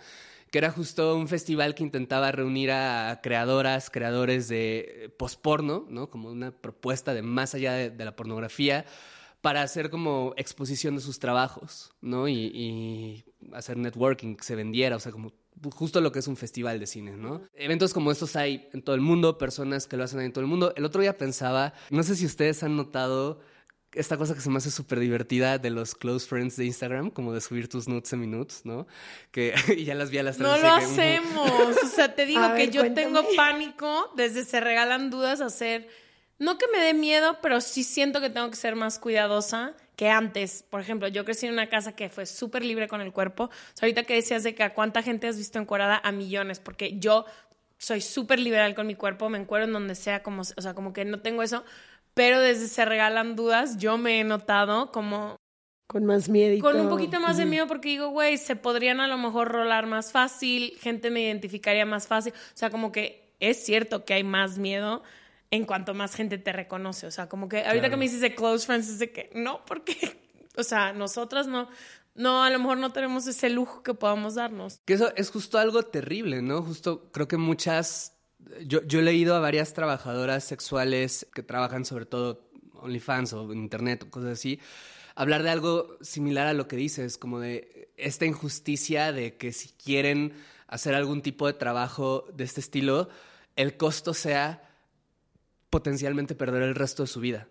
[0.51, 6.09] que era justo un festival que intentaba reunir a creadoras, creadores de eh, posporno, ¿no?
[6.09, 8.85] Como una propuesta de más allá de, la pornografía,
[9.41, 12.29] para hacer como exposición de sus trabajos, ¿no?
[12.29, 15.33] Y, y hacer networking, que se vendiera, o sea, como
[15.75, 17.43] justo lo que es un festival de cine, ¿no?
[17.55, 20.51] Eventos como estos hay en todo el mundo, personas que lo hacen en todo el
[20.51, 20.73] mundo.
[20.77, 23.41] El otro día pensaba, no sé si ustedes han notado
[23.97, 27.33] esta cosa que se me hace súper divertida de los close friends de Instagram, como
[27.33, 28.87] de subir tus nudes en minutos, ¿no?
[29.31, 30.49] Que y ya las vi a las tres.
[30.49, 30.77] No y lo ujú.
[30.77, 31.51] hacemos.
[31.83, 33.07] O sea, te digo A que ver, yo cuéntame.
[33.07, 35.89] tengo pánico desde se regalan dudas a hacer.
[36.39, 40.11] No que me dé miedo, pero sí siento que tengo que ser más cuidadosa que
[40.11, 40.63] antes.
[40.69, 43.45] Por ejemplo, yo crecí en una casa que fue súper libre con el cuerpo.
[43.45, 46.61] O sea, ahorita que decías de que a cuánta gente has visto encuerada, a millones,
[46.61, 47.25] porque yo
[47.79, 50.93] soy súper liberal con mi cuerpo, me encuero en donde sea, como, o sea, como
[50.93, 51.65] que no tengo eso.
[52.17, 55.37] Pero desde se regalan dudas, yo me he notado como
[55.87, 56.59] Con más miedo.
[56.63, 59.87] con un poquito más de miedo porque digo, güey, se podrían a lo mejor rolar
[59.87, 62.33] más fácil, gente me identificaría más fácil.
[62.33, 65.03] O sea, como que es cierto que hay más miedo
[65.51, 67.07] en cuanto más gente te reconoce.
[67.07, 67.91] O sea, como que ahorita Claro.
[67.91, 70.19] que me dices de close friends, es de que no, porque,
[70.57, 71.69] o sea, nosotras no,
[72.15, 74.81] no, a lo mejor no tenemos ese lujo que podamos darnos.
[74.87, 76.63] Que eso es justo algo terrible, ¿no?
[76.63, 78.16] Justo creo que muchas...
[78.65, 84.05] Yo, yo he leído a varias trabajadoras sexuales que trabajan sobre todo OnlyFans o Internet
[84.05, 84.61] o cosas así,
[85.15, 89.71] hablar de algo similar a lo que dices, como de esta injusticia de que si
[89.71, 90.35] quieren
[90.69, 93.09] hacer algún tipo de trabajo de este estilo,
[93.57, 94.69] el costo sea
[95.71, 97.49] potencialmente perder el resto de su vida,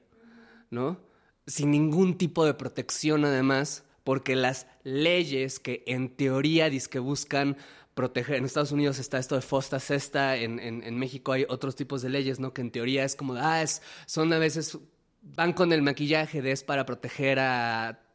[0.70, 1.00] ¿no?
[1.48, 7.58] Sin ningún tipo de protección además porque las leyes que en teoría que buscan
[7.96, 8.36] proteger.
[8.36, 12.10] En Estados Unidos está esto de fosta cesta, en, en, México hay otros tipos de
[12.10, 12.54] leyes, ¿no?
[12.54, 14.78] Que en teoría es como, ah, es, son a veces,
[15.24, 18.06] van con el maquillaje de es para proteger a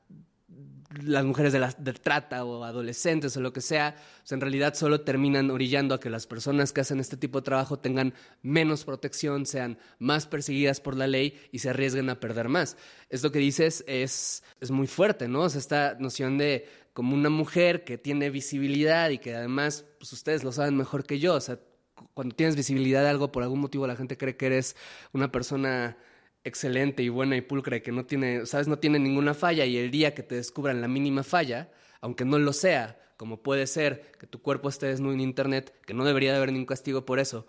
[1.05, 3.95] las mujeres de, la, trata o adolescentes o lo que sea,
[4.29, 7.79] en realidad solo terminan orillando a que las personas que hacen este tipo de trabajo
[7.79, 8.13] tengan
[8.43, 12.77] menos protección, sean más perseguidas por la ley y se arriesguen a perder más.
[13.09, 15.43] Esto que dices es, es muy fuerte, ¿no?
[15.43, 20.13] O sea, esta noción de como una mujer que tiene visibilidad y que además, pues
[20.13, 21.59] ustedes lo saben mejor que yo, o sea,
[22.15, 24.77] cuando tienes visibilidad de algo, por algún motivo la gente cree que eres
[25.13, 25.97] una persona
[26.45, 29.77] excelente y buena y pulcra y que no tiene, sabes, no tiene ninguna falla y
[29.77, 34.13] el día que te descubran la mínima falla, aunque no lo sea, como puede ser
[34.19, 37.19] que tu cuerpo esté desnudo en internet, que no debería de haber ningún castigo por
[37.19, 37.47] eso,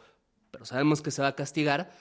[0.51, 1.91] pero sabemos que se va a castigar,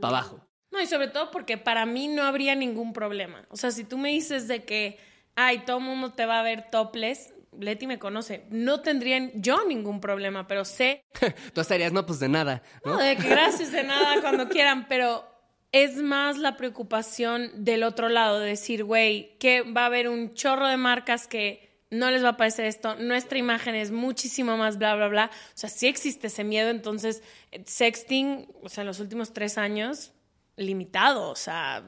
[0.00, 0.46] para abajo.
[0.70, 3.44] No, y sobre todo porque para mí no habría ningún problema.
[3.50, 4.98] O sea, si tú me dices de que,
[5.36, 9.64] ay, todo el mundo te va a ver topless, Leti me conoce, no tendrían yo
[9.66, 11.04] ningún problema, pero sé...
[11.54, 12.62] Tú estarías, no, pues de nada.
[12.84, 12.94] ¿no?
[12.94, 15.24] no, de que gracias, de nada, cuando quieran, pero
[15.72, 20.34] es más la preocupación del otro lado, de decir, güey, que va a haber un
[20.34, 24.78] chorro de marcas que no les va a parecer esto, nuestra imagen es muchísimo más
[24.78, 25.30] bla, bla, bla.
[25.32, 27.22] O sea, sí existe ese miedo, entonces,
[27.66, 30.12] sexting, o sea, en los últimos tres años,
[30.56, 31.82] limitado, o sea,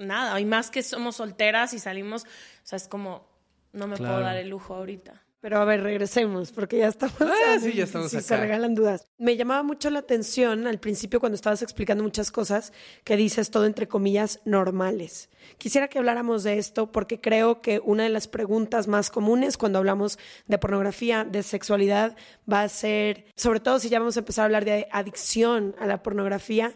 [0.00, 2.26] nada, hay más que somos solteras y salimos, o
[2.62, 3.26] sea, es como,
[3.72, 5.22] no me puedo dar el lujo ahorita.
[5.40, 7.16] Pero a ver, regresemos, porque ya estamos.
[7.20, 9.06] Ah, sí, ya estamos si se regalan dudas.
[9.18, 12.72] Me llamaba mucho la atención al principio cuando estabas explicando muchas cosas
[13.04, 15.30] que dices todo entre comillas normales.
[15.56, 19.78] Quisiera que habláramos de esto porque creo que una de las preguntas más comunes cuando
[19.78, 22.16] hablamos de pornografía, de sexualidad,
[22.52, 25.86] va a ser, sobre todo si ya vamos a empezar a hablar de adicción a
[25.86, 26.72] la pornografía,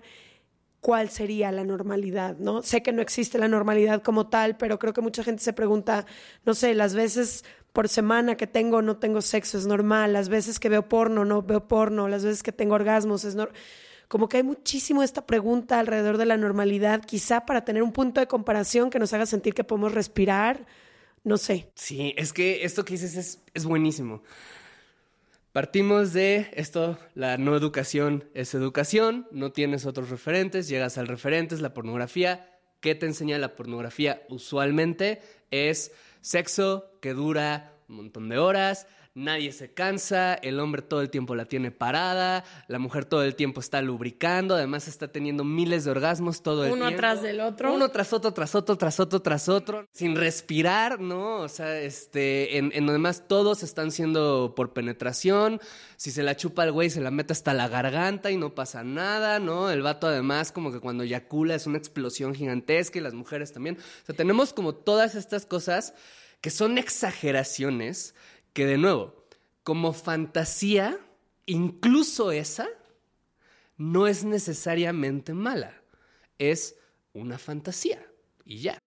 [0.82, 2.60] cuál sería la normalidad, ¿no?
[2.62, 6.06] Sé que no existe la normalidad como tal, pero creo que mucha gente se pregunta,
[6.44, 10.58] no sé, las veces por semana que tengo no tengo sexo, es normal, las veces
[10.58, 13.56] que veo porno no veo porno, las veces que tengo orgasmos, es normal.
[14.08, 18.20] Como que hay muchísimo esta pregunta alrededor de la normalidad, quizá para tener un punto
[18.20, 20.66] de comparación que nos haga sentir que podemos respirar,
[21.22, 21.70] no sé.
[21.76, 24.24] Sí, es que esto que dices es, es buenísimo.
[25.52, 31.54] Partimos de esto, la no educación es educación, no tienes otros referentes, llegas al referente,
[31.54, 32.58] es la pornografía.
[32.80, 34.22] ¿Qué te enseña la pornografía?
[34.30, 41.02] Usualmente es Sexo que dura un montón de horas, nadie se cansa, el hombre todo
[41.02, 45.44] el tiempo la tiene parada, la mujer todo el tiempo está lubricando, además está teniendo
[45.44, 46.86] miles de orgasmos todo el tiempo.
[46.86, 47.72] Uno tras del otro.
[47.74, 51.40] Uno tras otro, tras otro, tras otro, tras otro, sin respirar, ¿no?
[51.40, 55.60] O sea, este, en, en demás todos están siendo por penetración,
[55.96, 58.82] si se la chupa el güey se la mete hasta la garganta y no pasa
[58.82, 59.70] nada, ¿no?
[59.70, 63.76] El vato además como que cuando yacula es una explosión gigantesca y las mujeres también.
[63.76, 65.94] O sea, tenemos como todas estas cosas
[66.40, 68.14] que son exageraciones
[68.52, 69.14] que de nuevo,
[69.64, 70.98] como fantasía,
[71.46, 72.68] incluso esa,
[73.76, 75.72] no es necesariamente mala.
[76.38, 76.74] Es
[77.14, 78.00] una fantasía
[78.44, 78.78] y ya.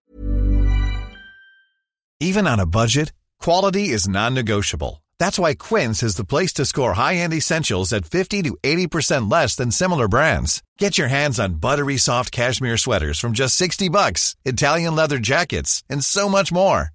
[2.20, 5.04] Even on a budget, quality is non-negotiable.
[5.20, 9.56] That's why Quince is the place to score high-end essentials at 50 to 80% less
[9.56, 10.62] than similar brands.
[10.78, 15.84] Get your hands on buttery soft cashmere sweaters from just 60 bucks, Italian leather jackets,
[15.90, 16.95] and so much more.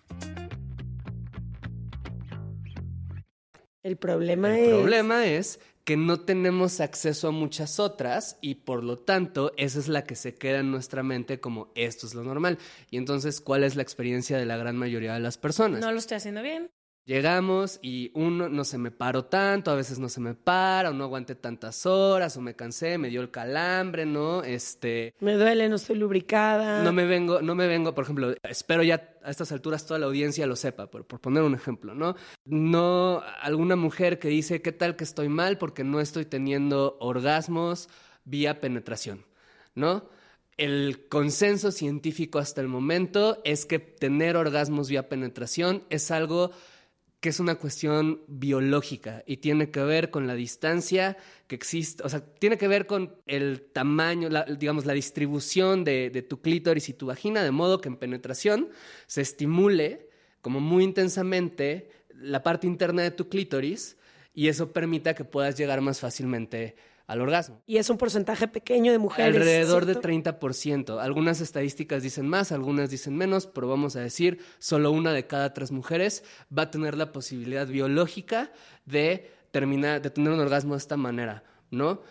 [3.83, 4.69] El problema El es...
[4.69, 9.87] problema es que no tenemos acceso a muchas otras y por lo tanto esa es
[9.87, 12.59] la que se queda en nuestra mente como esto es lo normal.
[12.91, 15.81] Y entonces, ¿cuál es la experiencia de la gran mayoría de las personas?
[15.81, 16.69] No lo estoy haciendo bien.
[17.05, 20.93] Llegamos y uno no se me paró tanto, a veces no se me para, o
[20.93, 24.43] no aguanté tantas horas, o me cansé, me dio el calambre, ¿no?
[24.43, 26.83] Este, Me duele, no estoy lubricada.
[26.83, 30.05] no me vengo, no me vengo, por ejemplo, espero ya a estas alturas toda la
[30.07, 32.15] audiencia lo sepa, por, por poner un ejemplo, ¿no?
[32.45, 37.89] No alguna mujer que dice, ¿qué tal que estoy mal porque no estoy teniendo orgasmos
[38.25, 39.25] vía penetración,
[39.75, 40.09] ¿no?
[40.57, 46.51] El consenso científico hasta el momento es que tener orgasmos vía penetración es algo
[47.21, 52.09] que es una cuestión biológica y tiene que ver con la distancia que existe, o
[52.09, 56.93] sea, tiene que ver con el tamaño, digamos, la distribución de, de tu clítoris y
[56.93, 58.69] tu vagina, de modo que en penetración
[59.05, 60.09] se estimule
[60.41, 63.97] como muy intensamente la parte interna de tu clítoris
[64.33, 66.75] y eso permita que puedas llegar más fácilmente
[67.11, 67.61] al orgasmo.
[67.67, 69.35] Y es un porcentaje pequeño de mujeres.
[69.35, 70.07] Alrededor ¿cierto?
[70.07, 71.01] de 30%.
[71.01, 75.53] Algunas estadísticas dicen más, algunas dicen menos, pero vamos a decir, solo una de cada
[75.53, 76.23] tres mujeres
[76.57, 78.53] va a tener la posibilidad biológica
[78.85, 82.01] de terminar, de tener un orgasmo de esta manera, ¿no?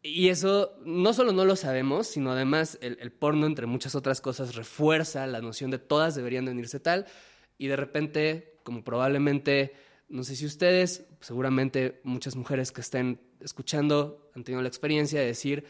[0.00, 4.22] Y eso no solo no lo sabemos, sino además el, el porno, entre muchas otras
[4.22, 7.04] cosas, refuerza la noción de todas deberían de venirse tal,
[7.58, 9.74] y de repente, como probablemente,
[10.08, 15.26] no sé si ustedes, seguramente muchas mujeres que estén escuchando han tenido la experiencia de
[15.26, 15.64] decir,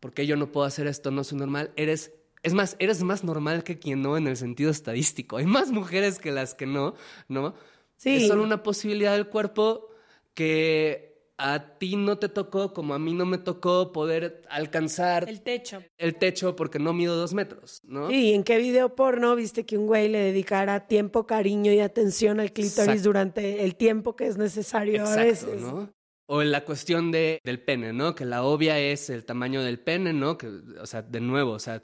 [0.00, 1.10] ¿por qué yo no puedo hacer esto?
[1.10, 1.72] No soy normal.
[1.76, 5.36] Eres, es más, eres más normal que quien no en el sentido estadístico.
[5.36, 6.94] Hay más mujeres que las que no,
[7.28, 7.54] ¿no?
[7.96, 8.16] Sí.
[8.16, 9.88] Es solo una posibilidad del cuerpo
[10.34, 15.40] que a ti no te tocó, como a mí no me tocó poder alcanzar El
[15.42, 15.82] techo.
[15.98, 18.08] el techo porque no mido dos metros, ¿no?
[18.10, 22.38] Sí, ¿en qué video porno viste que un güey le dedicara tiempo, cariño y atención
[22.38, 23.02] al clítoris Exacto.
[23.02, 25.60] durante el tiempo que es necesario a Exacto, veces?
[25.62, 25.92] ¿no?
[26.34, 28.14] O en la cuestión de, del pene, ¿no?
[28.14, 30.38] Que la obvia es el tamaño del pene, ¿no?
[30.38, 30.46] Que,
[30.80, 31.82] o sea, de nuevo, o sea,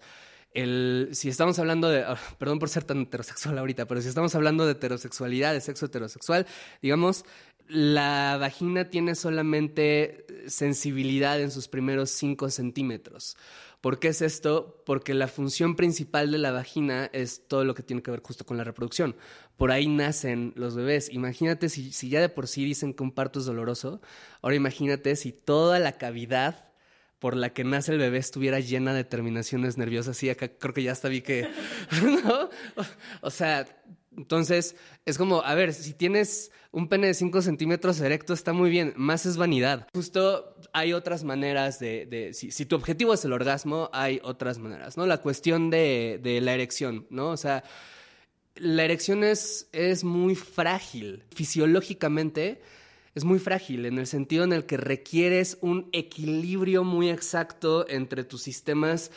[0.54, 4.34] el, si estamos hablando de, ah, perdón por ser tan heterosexual ahorita, pero si estamos
[4.34, 6.46] hablando de heterosexualidad, de sexo heterosexual,
[6.80, 7.26] digamos,
[7.68, 13.36] la vagina tiene solamente sensibilidad en sus primeros 5 centímetros.
[13.80, 14.82] ¿Por qué es esto?
[14.84, 18.44] Porque la función principal de la vagina es todo lo que tiene que ver justo
[18.44, 19.14] con la reproducción.
[19.56, 21.12] Por ahí nacen los bebés.
[21.12, 24.00] Imagínate si, ya de por sí dicen que un parto es doloroso,
[24.42, 26.72] ahora imagínate si toda la cavidad
[27.20, 30.20] por la que nace el bebé estuviera llena de terminaciones nerviosas.
[30.24, 31.48] Y acá creo que ya hasta vi que...
[32.02, 32.50] ¿no?
[33.20, 33.66] O sea,
[34.18, 34.76] entonces
[35.06, 38.92] es como, a ver, si tienes un pene de 5 centímetros erecto está muy bien,
[38.96, 39.86] más es vanidad.
[39.94, 42.30] Justo hay otras maneras de...
[42.32, 45.06] si tu objetivo es el orgasmo, hay otras maneras, ¿no?
[45.06, 47.30] La cuestión de, de la erección, ¿no?
[47.30, 47.64] O sea,
[48.56, 51.24] la erección es, es muy frágil.
[51.34, 52.60] Fisiológicamente
[53.14, 58.24] es muy frágil en el sentido en el que requieres un equilibrio muy exacto entre
[58.24, 59.10] tus sistemas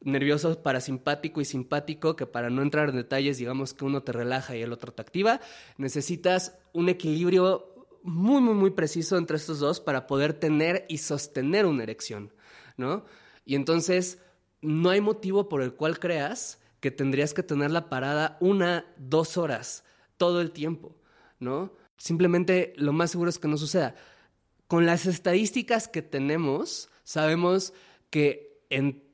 [0.00, 4.56] nerviosos parasimpático y simpático, que para no entrar en detalles, digamos que uno te relaja
[4.56, 5.40] y el otro te activa,
[5.78, 11.66] necesitas un equilibrio muy, muy, muy preciso entre estos dos para poder tener y sostener
[11.66, 12.32] una erección,
[12.76, 13.04] ¿no?
[13.44, 14.18] Y entonces
[14.60, 19.84] no hay motivo por el cual creas que tendrías que tenerla parada una, dos horas
[20.16, 20.96] todo el tiempo,
[21.40, 21.72] ¿no?
[21.96, 23.94] Simplemente lo más seguro es que no suceda.
[24.68, 27.72] Con las estadísticas que tenemos, sabemos
[28.10, 29.05] que en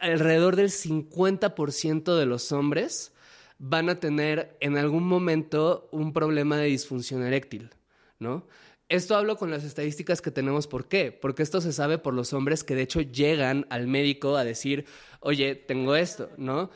[0.00, 3.12] alrededor del 50% de los hombres
[3.58, 7.70] van a tener en algún momento un problema de disfunción eréctil,
[8.18, 8.46] ¿no?
[8.88, 11.10] Esto hablo con las estadísticas que tenemos, ¿por qué?
[11.10, 14.84] Porque esto se sabe por los hombres que de hecho llegan al médico a decir,
[15.20, 16.70] oye, tengo esto, ¿no?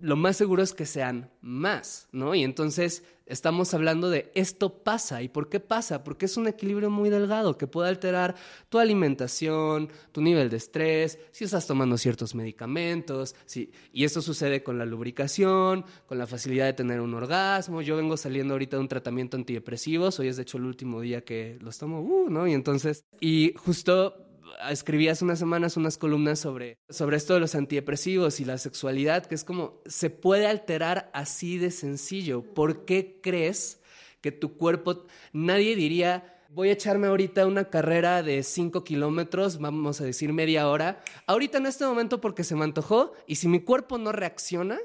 [0.00, 2.34] Lo más seguro es que sean más, ¿no?
[2.34, 5.22] Y entonces estamos hablando de esto pasa.
[5.22, 6.02] ¿Y por qué pasa?
[6.02, 8.34] Porque es un equilibrio muy delgado que puede alterar
[8.68, 14.62] tu alimentación, tu nivel de estrés, si estás tomando ciertos medicamentos, si, y esto sucede
[14.62, 17.82] con la lubricación, con la facilidad de tener un orgasmo.
[17.82, 21.22] Yo vengo saliendo ahorita de un tratamiento antidepresivo, hoy es de hecho el último día
[21.22, 22.46] que los tomo, uh, ¿no?
[22.46, 24.29] Y entonces, y justo
[24.70, 29.26] escribí hace unas semanas unas columnas sobre, sobre esto de los antidepresivos y la sexualidad,
[29.26, 32.42] que es como, se puede alterar así de sencillo.
[32.42, 33.80] ¿Por qué crees
[34.20, 40.00] que tu cuerpo, nadie diría, voy a echarme ahorita una carrera de 5 kilómetros, vamos
[40.00, 43.60] a decir media hora, ahorita en este momento porque se me antojó, y si mi
[43.60, 44.78] cuerpo no reacciona,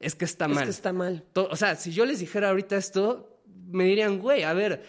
[0.00, 0.58] es que está mal.
[0.58, 1.24] Es que está mal.
[1.34, 4.82] O sea, si yo les dijera ahorita esto, me dirían, güey, a ver,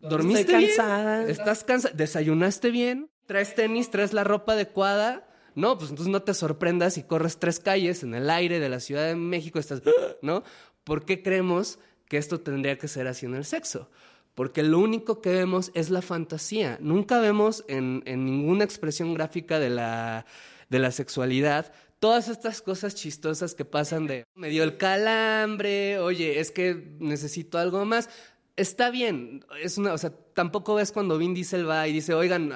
[0.00, 1.18] ¿dormiste Estoy cansada.
[1.18, 1.30] bien?
[1.30, 1.94] ¿Estás cansada?
[1.94, 3.11] ¿Desayunaste bien?
[3.32, 3.88] ¿Traes tenis?
[3.88, 5.26] ¿Traes la ropa adecuada?
[5.54, 8.78] No, pues entonces no te sorprendas si corres tres calles en el aire de la
[8.78, 9.80] Ciudad de México, estás,
[10.20, 10.44] ¿no?
[10.84, 11.78] ¿Por qué creemos
[12.10, 13.88] que esto tendría que ser así en el sexo?
[14.34, 16.76] Porque lo único que vemos es la fantasía.
[16.82, 20.26] Nunca vemos en, en ninguna expresión gráfica de la,
[20.68, 21.72] de la sexualidad
[22.02, 27.58] todas estas cosas chistosas que pasan de me dio el calambre, oye, es que necesito
[27.58, 28.10] algo más.
[28.54, 32.52] Está bien, es una, o sea, tampoco ves cuando Vin Diesel va y dice, oigan,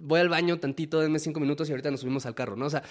[0.00, 2.66] voy al baño tantito, denme cinco minutos y ahorita nos subimos al carro, ¿no?
[2.66, 2.84] O sea,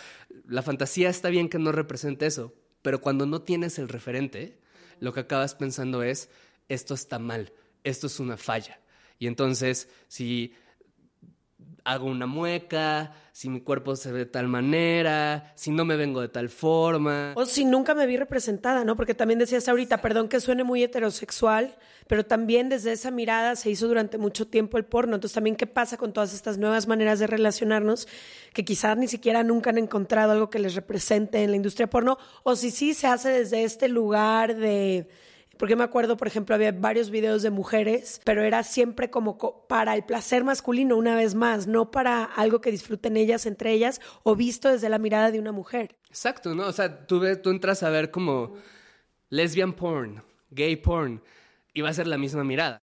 [0.46, 4.60] la fantasía está bien que no represente eso, pero cuando no tienes el referente,
[5.00, 6.30] lo que acabas pensando es,
[6.68, 7.54] esto está mal,
[7.86, 8.82] esto es una falla.
[9.20, 10.54] Y entonces, si
[11.90, 16.22] hago una mueca, si mi cuerpo se ve de tal manera, si no me vengo
[16.22, 17.34] de tal forma.
[17.36, 18.96] O si nunca me vi representada, ¿no?
[18.96, 21.76] Porque también decías ahorita, perdón que suene muy heterosexual,
[22.08, 25.16] pero también desde esa mirada se hizo durante mucho tiempo el porno.
[25.16, 28.08] Entonces también qué pasa con todas estas nuevas maneras de relacionarnos
[28.54, 32.20] que quizás ni siquiera nunca han encontrado algo que les represente en la industria porno,
[32.44, 35.10] o si sí se hace desde este lugar de
[35.60, 39.38] porque me acuerdo, por ejemplo, había varios videos de mujeres, pero era siempre como
[39.68, 44.00] para el placer masculino, una vez más, no para algo que disfruten ellas entre ellas
[44.24, 45.98] o visto desde la mirada de una mujer.
[46.08, 46.66] Exacto, ¿no?
[46.66, 48.54] O sea, tú, ves, tú entras a ver como
[49.30, 51.22] lesbian porn, gay porn,
[51.74, 52.82] y va a ser la misma mirada.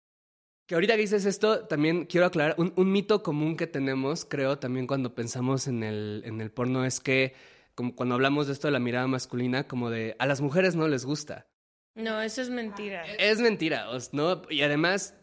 [0.65, 4.59] Que ahorita que dices esto, también quiero aclarar, un, un mito común que tenemos, creo,
[4.59, 7.35] también cuando pensamos en el, en el porno, es que
[7.75, 10.89] como cuando hablamos de esto de la mirada masculina, como de a las mujeres no
[10.89, 11.52] les gusta.
[11.95, 13.05] No, eso es mentira.
[13.19, 14.43] Es mentira, ¿no?
[14.49, 15.15] Y además,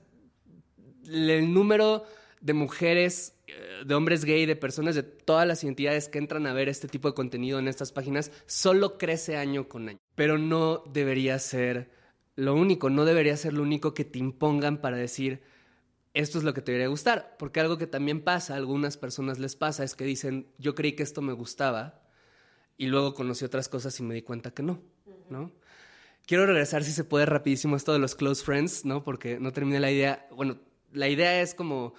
[1.08, 2.06] el número
[2.42, 6.54] de mujeres, eh, de hombres gay, de personas de todas las identidades que entran a
[6.54, 10.00] ver este tipo de contenido en estas páginas, solo crece año con año.
[10.16, 11.90] Pero no debería ser
[12.36, 15.42] lo único, no debería ser lo único que te impongan para decir,
[16.14, 17.36] esto es lo que te debería gustar.
[17.38, 20.94] Porque algo que también pasa, a algunas personas les pasa, es que dicen, yo creí
[20.94, 22.04] que esto me gustaba,
[22.78, 24.82] y luego conocí otras cosas y me di cuenta que no,
[25.30, 25.52] ¿no?
[26.30, 29.04] Quiero regresar, si se puede, rapidísimo esto de los close friends, ¿no?
[29.04, 30.28] Porque no terminé la idea.
[30.30, 30.60] Bueno,
[30.94, 31.96] la idea es como,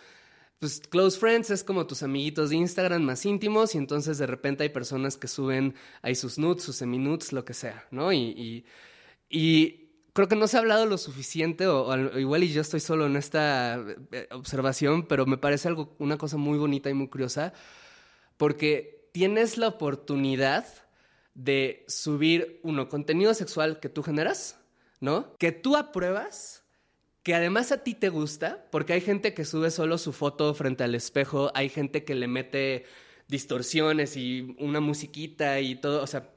[0.60, 4.62] pues, close friends es como tus amiguitos de Instagram más íntimos y entonces de repente
[4.62, 8.12] hay personas que suben ahí sus nudes, sus semi-nudes, lo que sea, ¿no?
[8.12, 8.64] Y,
[9.28, 12.78] y, creo que no se ha hablado lo suficiente, o, o, igual y yo estoy
[12.78, 17.08] solo en esta eh, observación, pero me parece algo, una cosa muy bonita y muy
[17.08, 17.52] curiosa,
[18.36, 20.66] porque tienes la oportunidad
[21.34, 24.58] de subir, uno, contenido sexual que tú generas,
[25.00, 25.36] ¿no?
[25.38, 26.64] Que tú apruebas,
[27.22, 30.84] que además a ti te gusta, porque hay gente que sube solo su foto frente
[30.84, 32.84] al espejo, hay gente que le mete
[33.28, 36.30] distorsiones y una musiquita y todo, o sea,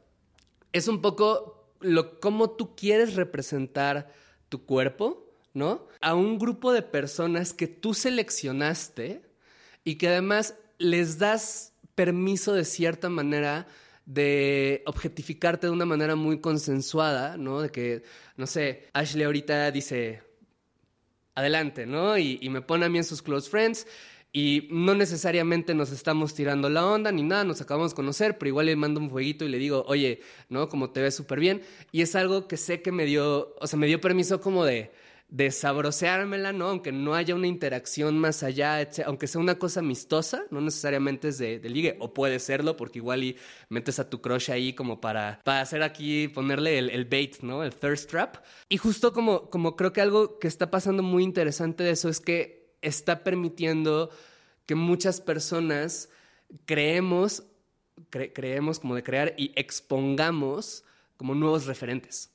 [0.71, 4.11] es un poco lo cómo tú quieres representar
[4.49, 5.87] tu cuerpo, ¿no?
[6.01, 9.23] A un grupo de personas que tú seleccionaste
[9.83, 13.67] y que además les das permiso de cierta manera
[14.05, 17.61] de objetificarte de una manera muy consensuada, ¿no?
[17.61, 18.03] De que,
[18.37, 20.21] no sé, Ashley ahorita dice,
[21.35, 22.17] adelante, ¿no?
[22.17, 23.87] Y, y, me pone a mí en sus close friends
[24.35, 28.49] y no necesariamente nos estamos tirando la onda ni nada, nos acabamos de conocer, pero
[28.49, 30.67] igual le mando un fueguito y le digo, oye, ¿no?
[30.69, 31.61] Como te ves súper bien.
[31.91, 34.91] Y es algo que sé que me dio, o sea, me dio permiso como de
[35.33, 36.67] de sabroseármela, ¿no?
[36.67, 41.39] Aunque no haya una interacción más allá, aunque sea una cosa amistosa, no necesariamente es
[41.39, 45.41] de, ligue, o puede serlo, porque igual y metes a tu crush ahí como para,
[45.43, 47.63] para hacer aquí, ponerle el, bait, ¿no?
[47.63, 48.37] El thirst trap.
[48.69, 52.19] Y justo como, como creo que algo que está pasando muy interesante de eso es
[52.19, 54.11] que está permitiendo
[54.67, 56.09] que muchas personas
[56.65, 57.41] creemos,
[58.11, 60.83] cre creemos como de crear y expongamos
[61.17, 62.31] como nuevos referentes,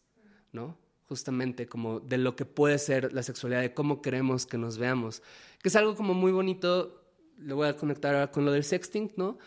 [0.51, 0.76] ¿no?
[1.09, 5.22] Justamente como de lo que puede ser la sexualidad, de cómo queremos que nos veamos,
[5.62, 7.02] que es algo como muy bonito,
[7.38, 9.38] le voy a conectar ahora con lo del sexting, ¿no?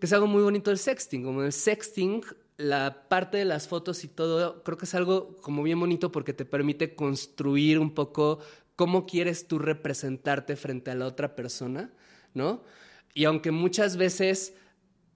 [0.00, 2.22] Que es algo muy bonito del sexting, como el sexting
[2.56, 6.32] la parte de las fotos y todo, creo que es algo como bien bonito porque
[6.32, 8.40] te permite construir un poco
[8.76, 11.92] cómo quieres tú representarte frente a la otra persona,
[12.34, 12.62] ¿no?
[13.14, 14.54] Y aunque muchas veces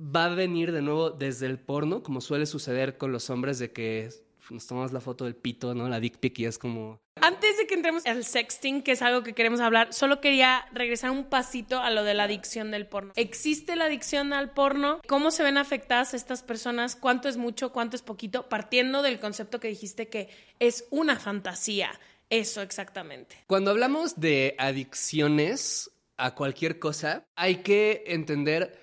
[0.00, 3.72] va a venir de nuevo desde el porno, como suele suceder con los hombres de
[3.72, 4.10] que
[4.50, 5.88] nos tomamos la foto del pito, ¿no?
[5.88, 7.00] La dick pic y es como...
[7.22, 11.10] Antes de que entremos al sexting, que es algo que queremos hablar, solo quería regresar
[11.10, 13.12] un pasito a lo de la adicción del porno.
[13.16, 15.00] ¿Existe la adicción al porno?
[15.06, 16.96] ¿Cómo se ven afectadas estas personas?
[16.96, 17.72] ¿Cuánto es mucho?
[17.72, 18.48] ¿Cuánto es poquito?
[18.48, 21.90] Partiendo del concepto que dijiste que es una fantasía.
[22.30, 23.36] Eso exactamente.
[23.46, 28.78] Cuando hablamos de adicciones a cualquier cosa, hay que entender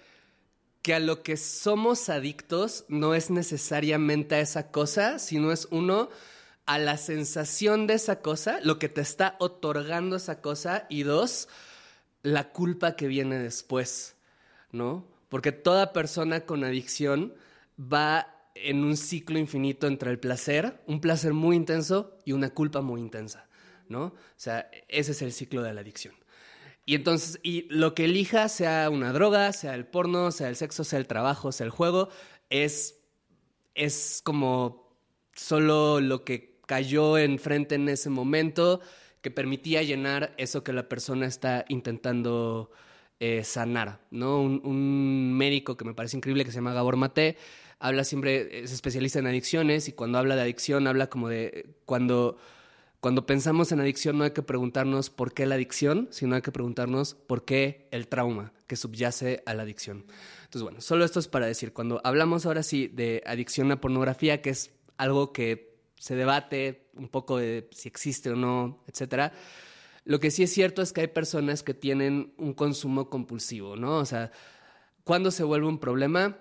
[0.88, 6.08] que a lo que somos adictos no es necesariamente a esa cosa, sino es uno
[6.66, 11.50] a la sensación de esa cosa, lo que te está otorgando esa cosa, y dos,
[12.24, 14.16] la culpa que viene después,
[14.72, 15.06] ¿no?
[15.28, 17.34] Porque toda persona con adicción
[17.78, 22.80] va en un ciclo infinito entre el placer, un placer muy intenso y una culpa
[22.80, 23.50] muy intensa,
[23.90, 24.06] ¿no?
[24.06, 26.16] O sea, ese es el ciclo de la adicción.
[26.88, 30.86] Y entonces, y lo que elija, sea una droga, sea el porno, sea el sexo,
[30.86, 32.08] sea el trabajo, sea el juego,
[32.50, 33.02] es,
[33.76, 34.98] es como
[35.34, 38.80] solo lo que cayó enfrente en ese momento
[39.22, 42.72] que permitía llenar eso que la persona está intentando
[43.20, 44.40] eh, sanar, ¿no?
[44.40, 47.36] Un, un, médico que me parece increíble que se llama Gabor Mate
[47.80, 52.38] habla siempre, es especialista en adicciones y cuando habla de adicción habla como de cuando
[53.08, 56.51] cuando pensamos en adicción no hay que preguntarnos por qué la adicción, sino hay que
[56.51, 60.03] preguntarnos por qué el trauma que subyace a la adicción.
[60.43, 64.41] Entonces, bueno, solo esto es para decir, cuando hablamos ahora sí de adicción a pornografía,
[64.41, 69.32] que es algo que se debate un poco de si existe o no, etcétera,
[70.03, 73.99] lo que sí es cierto es que hay personas que tienen un consumo compulsivo, ¿no?
[73.99, 74.34] O sea,
[75.05, 76.39] ¿cuándo se vuelve un problema?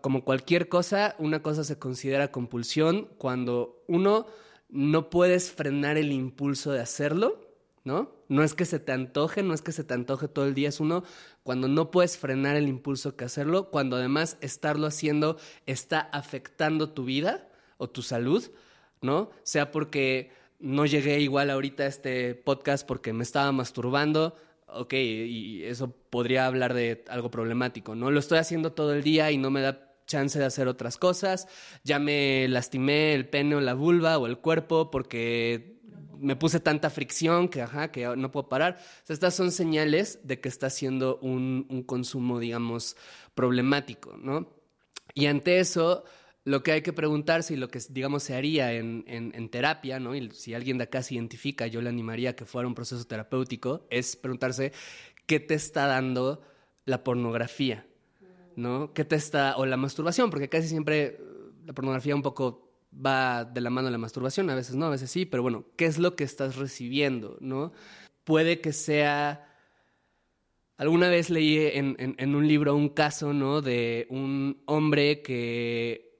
[0.00, 4.26] como cualquier cosa, una cosa se considera compulsión cuando uno
[4.72, 7.46] no puedes frenar el impulso de hacerlo,
[7.84, 8.10] ¿no?
[8.28, 10.70] No es que se te antoje, no es que se te antoje todo el día,
[10.70, 11.04] es uno
[11.42, 17.04] cuando no puedes frenar el impulso que hacerlo, cuando además estarlo haciendo está afectando tu
[17.04, 18.50] vida o tu salud,
[19.02, 19.30] ¿no?
[19.42, 25.64] Sea porque no llegué igual ahorita a este podcast porque me estaba masturbando, ok, y
[25.64, 28.10] eso podría hablar de algo problemático, ¿no?
[28.10, 31.48] Lo estoy haciendo todo el día y no me da chance de hacer otras cosas,
[31.84, 35.80] ya me lastimé el pene o la vulva o el cuerpo porque
[36.18, 38.78] me puse tanta fricción que, ajá, que no puedo parar.
[39.08, 42.96] estas son señales de que está siendo un, un consumo, digamos,
[43.34, 44.48] problemático, ¿no?
[45.14, 46.04] Y ante eso,
[46.44, 50.14] lo que hay que preguntarse y lo que, digamos, se haría en, en, terapia, ¿no?
[50.14, 53.04] Y si alguien de acá se identifica, yo le animaría a que fuera un proceso
[53.04, 54.72] terapéutico, es preguntarse
[55.26, 56.42] qué te está dando
[56.84, 57.86] la pornografía,
[58.56, 58.92] ¿no?
[58.92, 61.20] ¿Qué te está, o la masturbación, porque casi siempre eh,
[61.66, 64.90] la pornografía un poco va de la mano de la masturbación, a veces no, a
[64.90, 67.72] veces sí, pero bueno, ¿qué es lo que estás recibiendo, ¿no?
[68.24, 69.48] Puede que sea...
[70.78, 73.62] Alguna vez leí en, en un libro un caso, ¿no?
[73.62, 76.12] De un hombre que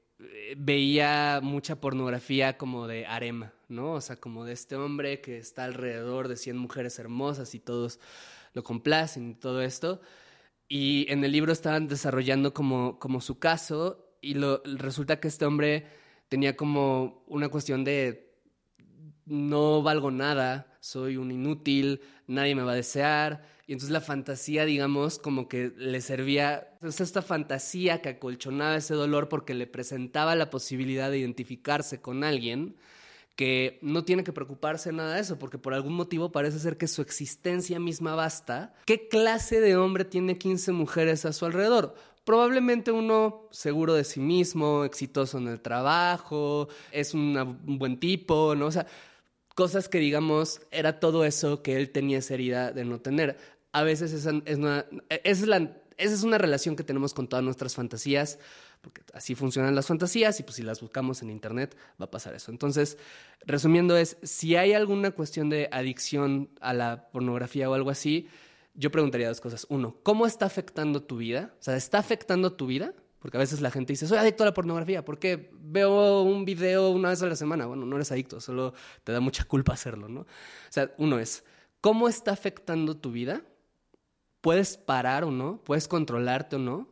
[0.53, 3.95] eh, veía mucha pornografía como de harema, ¿no?
[3.95, 7.99] O sea, como de este hombre que está alrededor de 100 mujeres hermosas y todos
[8.53, 10.01] lo complacen y todo esto.
[10.75, 15.45] Y en el libro estaban desarrollando como, como su caso y lo, resulta que este
[15.45, 15.85] hombre
[16.31, 18.33] tenía como una cuestión de
[19.27, 23.45] no valgo nada, soy un inútil, nadie me va a desear.
[23.67, 28.95] Y entonces la fantasía, digamos, como que le servía, es esta fantasía que acolchonaba ese
[28.95, 32.77] dolor porque le presentaba la posibilidad de identificarse con alguien
[33.37, 36.87] que no tiene que preocuparse nada de eso, porque por algún motivo parece ser que
[36.87, 38.75] su existencia misma basta.
[38.85, 41.95] ¿Qué clase de hombre tiene 15 mujeres a su alrededor?
[42.25, 48.67] Probablemente uno seguro de sí mismo, exitoso en el trabajo, es un buen tipo, ¿no?
[48.67, 48.87] O sea,
[49.55, 53.39] cosas que digamos, era todo eso que él tenía esa herida de no tener.
[53.73, 58.39] A veces esa es una, esa es una relación que tenemos con todas nuestras fantasías
[58.83, 62.35] porque así funcionan las fantasías y pues si las buscamos en internet va a pasar
[62.35, 62.51] eso.
[62.51, 62.99] Entonces,
[63.47, 68.29] resumiendo es, si hay alguna cuestión de adicción a la pornografía o algo así,
[68.75, 69.67] yo preguntaría dos cosas.
[69.71, 71.55] Uno, ¿cómo está afectando tu vida?
[71.61, 72.93] O sea, ¿está afectando tu vida?
[73.21, 76.91] Porque a veces la gente dice, soy adicto a la pornografía, porque veo un video
[76.91, 77.67] una vez a la semana.
[77.67, 78.75] Bueno, no eres adicto, solo
[79.05, 80.23] te da mucha culpa hacerlo, ¿no?
[80.23, 80.27] O
[80.71, 81.45] sea, uno es,
[81.81, 83.43] ¿cómo está afectando tu vida?
[84.41, 85.63] ¿Puedes parar o no?
[85.63, 86.92] ¿Puedes controlarte o no?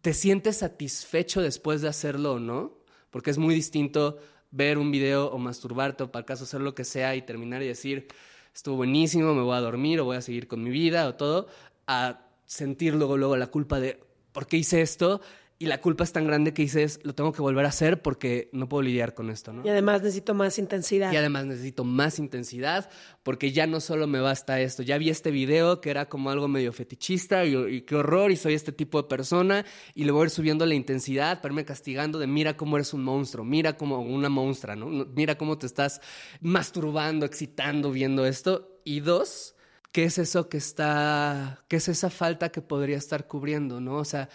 [0.00, 2.78] ¿Te sientes satisfecho después de hacerlo o no?
[3.10, 4.18] Porque es muy distinto
[4.50, 7.66] ver un video o masturbarte o para caso hacer lo que sea y terminar y
[7.66, 8.08] decir,
[8.54, 11.48] estuvo buenísimo, me voy a dormir o voy a seguir con mi vida o todo,
[11.86, 14.00] a sentir luego, luego la culpa de,
[14.32, 15.20] ¿por qué hice esto?
[15.62, 18.48] Y la culpa es tan grande que dices, lo tengo que volver a hacer porque
[18.54, 19.62] no puedo lidiar con esto, ¿no?
[19.62, 21.12] Y además necesito más intensidad.
[21.12, 22.88] Y además necesito más intensidad
[23.22, 24.82] porque ya no solo me basta esto.
[24.82, 28.36] Ya vi este video que era como algo medio fetichista y, y qué horror y
[28.36, 31.66] soy este tipo de persona y le voy a ir subiendo la intensidad para irme
[31.66, 34.86] castigando de mira cómo eres un monstruo, mira como una monstrua, ¿no?
[35.14, 36.00] Mira cómo te estás
[36.40, 38.80] masturbando, excitando viendo esto.
[38.82, 39.56] Y dos,
[39.92, 43.96] ¿qué es eso que está, qué es esa falta que podría estar cubriendo, ¿no?
[43.96, 44.30] O sea,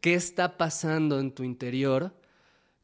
[0.00, 2.14] ¿qué está pasando en tu interior?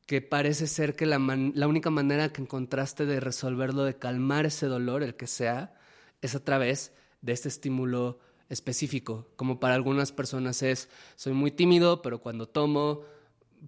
[0.04, 4.44] que parece ser que la, man- la única manera que encontraste de resolverlo, de calmar
[4.44, 5.74] ese dolor, el que sea,
[6.20, 6.92] es a través
[7.22, 8.18] de este estímulo
[8.50, 9.28] específico.
[9.36, 13.02] Como para algunas personas es, soy muy tímido, pero cuando tomo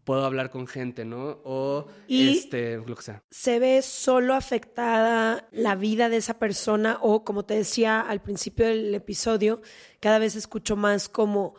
[0.02, 1.38] puedo hablar con gente, ¿no?
[1.44, 3.22] O Y- este, lo que sea.
[3.30, 8.66] ¿Se ve solo afectada la vida de esa persona o, como te decía al principio
[8.66, 9.62] del episodio,
[10.00, 11.54] cada vez escucho más como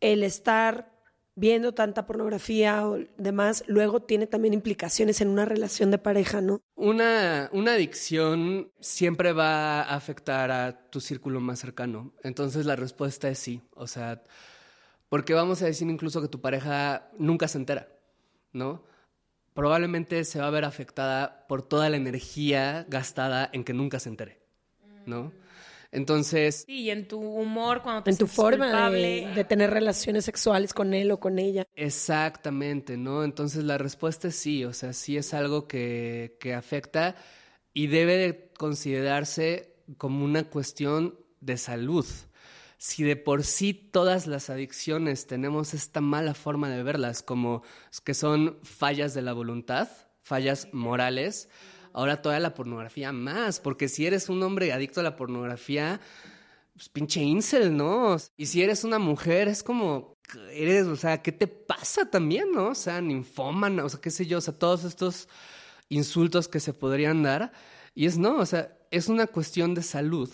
[0.00, 0.91] el estar
[1.34, 6.60] viendo tanta pornografía o demás, luego tiene también implicaciones en una relación de pareja, ¿no?
[6.74, 12.12] Una, una adicción siempre va a afectar a tu círculo más cercano.
[12.22, 13.62] Entonces la respuesta es sí.
[13.74, 14.22] O sea,
[15.08, 17.88] porque vamos a decir incluso que tu pareja nunca se entera,
[18.52, 18.84] ¿no?
[19.54, 24.08] Probablemente se va a ver afectada por toda la energía gastada en que nunca se
[24.08, 24.40] entere,
[25.04, 25.32] ¿no?
[25.92, 29.26] Entonces, Sí, y en tu humor, cuando te En tu forma culpable.
[29.28, 31.64] de, de tener relaciones sexuales con él o con ella.
[31.76, 33.24] Exactamente, ¿no?
[33.24, 37.14] Entonces la respuesta es sí, o sea, sí es algo que, que afecta
[37.74, 42.06] y debe de considerarse como una cuestión de salud.
[42.78, 47.62] Si de por sí todas las adicciones tenemos esta mala forma de verlas, como
[48.04, 49.88] que son fallas de la voluntad,
[50.22, 51.48] fallas morales,
[51.92, 56.00] ahora toda la pornografía más, porque si eres un hombre adicto a la pornografía,
[56.74, 58.16] pues pinche incel, ¿no?
[58.36, 60.16] Y si eres una mujer, es como,
[60.52, 62.68] eres, o sea, ¿qué te pasa también, no?
[62.68, 65.28] O sea, ninfómana, o sea, qué sé yo, o sea, todos estos
[65.88, 67.52] insultos que se podrían dar.
[67.94, 70.30] Y es no, o sea, es una cuestión de salud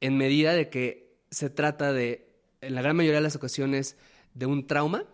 [0.00, 2.30] en medida de que se trata de,
[2.60, 3.96] en la gran mayoría de las ocasiones,
[4.34, 5.06] de un trauma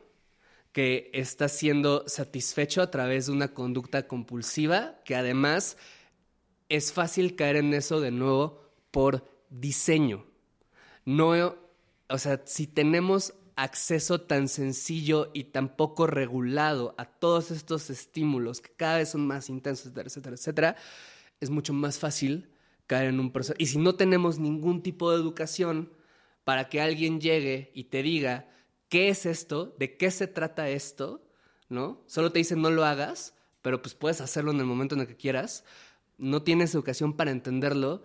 [0.73, 5.77] que está siendo satisfecho a través de una conducta compulsiva que además
[6.69, 8.61] es fácil caer en eso de nuevo
[8.91, 10.25] por diseño.
[11.05, 11.57] No,
[12.09, 18.61] o sea, si tenemos acceso tan sencillo y tan poco regulado a todos estos estímulos
[18.61, 20.77] que cada vez son más intensos, etcétera, etcétera, etcétera,
[21.41, 22.51] es mucho más fácil
[22.87, 23.55] caer en un proceso.
[23.59, 25.93] Y si no tenemos ningún tipo de educación
[26.45, 28.49] para que alguien llegue y te diga
[28.91, 31.25] qué es esto, de qué se trata esto,
[31.71, 32.03] ¿no?
[32.07, 35.07] Solo te dicen no lo hagas, pero pues puedes hacerlo en el momento en el
[35.07, 35.65] que quieras.
[36.19, 38.03] No tienes educación para entenderlo.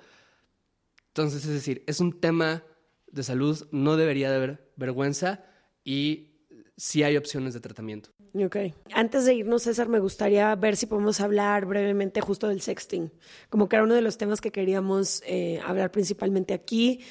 [1.07, 2.63] Entonces, es decir, es un tema
[3.11, 5.43] de salud, no debería de haber vergüenza
[5.83, 6.35] y
[6.77, 8.11] sí hay opciones de tratamiento.
[8.33, 8.57] Ok.
[8.93, 13.11] Antes de irnos, César, me gustaría ver si podemos hablar brevemente justo del sexting,
[13.49, 17.01] como que era uno de los temas que queríamos eh, hablar principalmente aquí.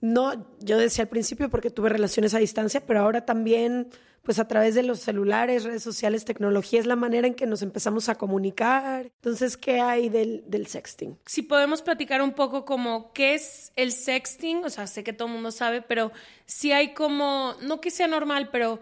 [0.00, 3.88] No, yo decía al principio porque tuve relaciones a distancia, pero ahora también,
[4.22, 7.62] pues a través de los celulares, redes sociales, tecnología, es la manera en que nos
[7.62, 9.06] empezamos a comunicar.
[9.06, 11.18] Entonces, ¿qué hay del, del sexting?
[11.26, 15.28] Si podemos platicar un poco como qué es el sexting, o sea, sé que todo
[15.28, 16.12] el mundo sabe, pero
[16.46, 18.80] si hay como, no que sea normal, pero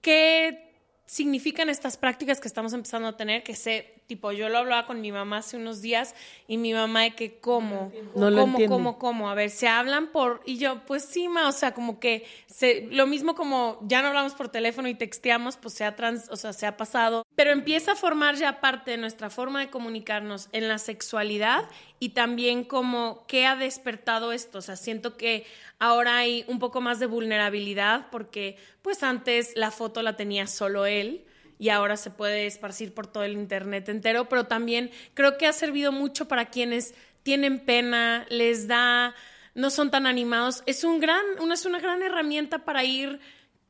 [0.00, 0.68] qué
[1.04, 5.02] significan estas prácticas que estamos empezando a tener, que sé, tipo, yo lo hablaba con
[5.02, 6.14] mi mamá hace unos días
[6.48, 8.74] y mi mamá de que cómo, No lo cómo, entiende.
[8.74, 12.00] cómo, cómo, a ver, se hablan por, y yo, pues sí, ma, o sea, como
[12.00, 15.94] que se, lo mismo como ya no hablamos por teléfono y texteamos, pues se ha
[15.94, 19.60] trans, o sea, se ha pasado, pero empieza a formar ya parte de nuestra forma
[19.60, 21.68] de comunicarnos en la sexualidad
[22.00, 25.44] y también como qué ha despertado esto, o sea, siento que
[25.78, 30.86] ahora hay un poco más de vulnerabilidad porque pues antes la foto la tenía solo
[30.86, 31.26] él
[31.58, 35.52] y ahora se puede esparcir por todo el internet entero, pero también creo que ha
[35.52, 39.14] servido mucho para quienes tienen pena, les da,
[39.54, 40.62] no son tan animados.
[40.66, 43.20] Es un gran, una, es una gran herramienta para ir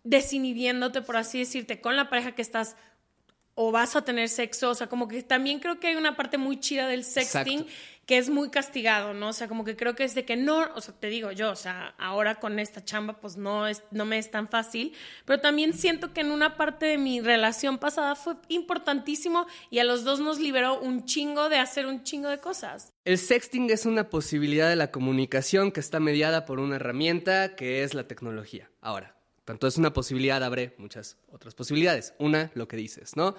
[0.05, 2.77] desinhibiéndote, por así decirte, con la pareja que estás
[3.61, 6.39] o vas a tener sexo, o sea, como que también creo que hay una parte
[6.39, 7.75] muy chida del sexting Exacto.
[8.07, 9.31] que es muy castigado, ¿no?
[9.31, 11.51] O sea, como que creo que es de que no, o sea, te digo yo,
[11.51, 14.93] o sea, ahora con esta chamba pues no es no me es tan fácil,
[15.25, 19.85] pero también siento que en una parte de mi relación pasada fue importantísimo y a
[19.85, 22.93] los dos nos liberó un chingo de hacer un chingo de cosas.
[23.05, 27.83] El sexting es una posibilidad de la comunicación que está mediada por una herramienta que
[27.83, 28.71] es la tecnología.
[28.81, 29.18] Ahora,
[29.49, 32.13] tanto es una posibilidad, abre muchas otras posibilidades.
[32.19, 33.35] Una, lo que dices, ¿no?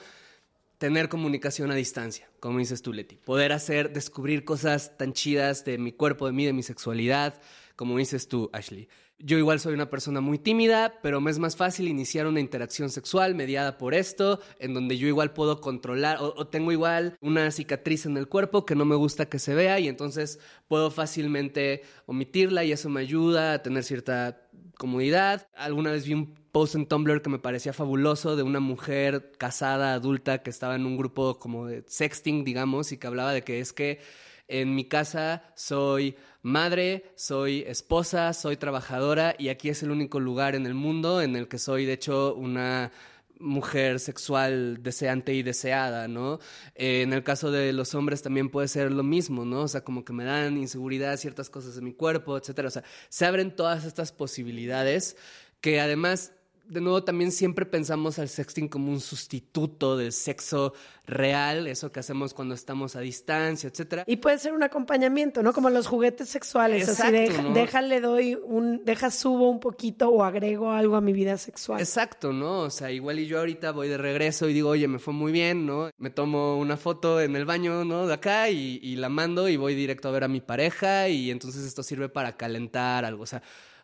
[0.80, 3.18] Tener comunicación a distancia, como dices tú, Leti.
[3.18, 7.40] Poder hacer, descubrir cosas tan chidas de mi cuerpo, de mí, de mi sexualidad,
[7.80, 8.90] como dices tú, Ashley.
[9.20, 12.90] Yo igual soy una persona muy tímida, pero me es más fácil iniciar una interacción
[12.90, 17.50] sexual mediada por esto, en donde yo igual puedo controlar o, o, tengo igual una
[17.52, 21.84] cicatriz en el cuerpo que no me gusta que se vea y entonces puedo fácilmente
[22.06, 25.48] omitirla y eso me ayuda a tener cierta comodidad.
[25.56, 29.94] Alguna vez vi un post en Tumblr que me parecía fabuloso de una mujer casada,
[29.94, 33.62] adulta, que estaba en un grupo como de sexting, digamos, y que hablaba de que
[33.62, 34.02] es que
[34.50, 40.56] en mi casa soy madre, soy esposa, soy trabajadora y aquí es el único lugar
[40.56, 42.92] en el mundo en el que soy, de hecho, una
[43.40, 46.40] mujer sexual deseante y deseada, ¿no?
[46.76, 49.62] Eh, en el caso de los hombres también puede ser lo mismo, ¿no?
[49.62, 52.68] O sea, como que me dan inseguridad ciertas cosas de mi cuerpo, etcétera.
[52.68, 55.16] O sea, se abren todas estas posibilidades
[55.62, 56.34] que además
[56.70, 60.74] de nuevo, también siempre pensamos al sexting como un sustituto del sexo
[61.08, 64.04] real, eso que hacemos cuando estamos a distancia, etcétera.
[64.06, 65.52] Y puede ser un acompañamiento, ¿no?
[65.52, 66.88] Como los juguetes sexuales.
[66.88, 67.54] Exacto, así de, ¿no?
[67.54, 71.80] déjale doy un, deja subo un poquito o agrego algo a mi vida sexual.
[71.80, 72.60] Exacto, ¿no?
[72.60, 75.32] O sea, igual y yo ahorita voy de regreso y digo, oye, me fue muy
[75.32, 75.90] bien, ¿no?
[75.98, 78.06] Me tomo una foto en el baño, ¿no?
[78.06, 81.32] De acá y, y la mando y voy directo a ver a mi pareja y
[81.32, 83.24] entonces esto sirve para calentar algo.
[83.24, 83.42] O sea,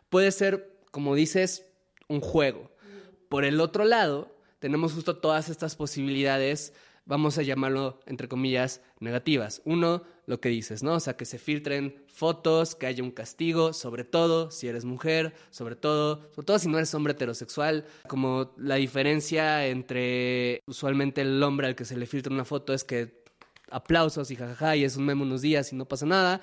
[0.08, 1.66] puede ser, como dices,
[2.08, 2.75] un juego.
[3.36, 6.72] Por el otro lado, tenemos justo todas estas posibilidades,
[7.04, 9.60] vamos a llamarlo, entre comillas, negativas.
[9.66, 10.94] Uno, lo que dices, ¿no?
[10.94, 15.34] O sea, que se filtren fotos, que haya un castigo, sobre todo si eres mujer,
[15.50, 21.42] sobre todo, sobre todo si no eres hombre heterosexual, como la diferencia entre usualmente el
[21.42, 23.22] hombre al que se le filtra una foto es que
[23.70, 26.40] aplausos y jajaja y es un meme unos días y no pasa nada,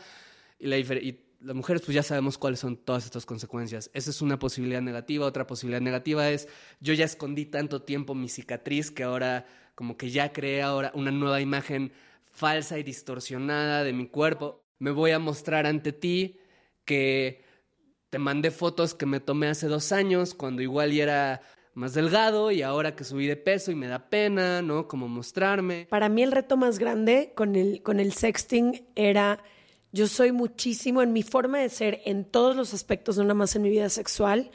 [0.60, 3.92] y la diferencia las mujeres pues ya sabemos cuáles son todas estas consecuencias.
[3.94, 5.26] Esa es una posibilidad negativa.
[5.26, 6.48] Otra posibilidad negativa es
[6.80, 11.12] yo ya escondí tanto tiempo mi cicatriz que ahora como que ya creé ahora una
[11.12, 11.92] nueva imagen
[12.32, 14.64] falsa y distorsionada de mi cuerpo.
[14.80, 16.40] Me voy a mostrar ante ti
[16.86, 17.44] que
[18.10, 21.42] te mandé fotos que me tomé hace dos años cuando igual ya era
[21.74, 24.88] más delgado y ahora que subí de peso y me da pena, ¿no?
[24.88, 25.88] Como mostrarme.
[25.90, 29.44] Para mí el reto más grande con el, con el sexting era
[29.94, 33.56] yo soy muchísimo en mi forma de ser, en todos los aspectos, no nada más
[33.56, 34.50] en mi vida sexual.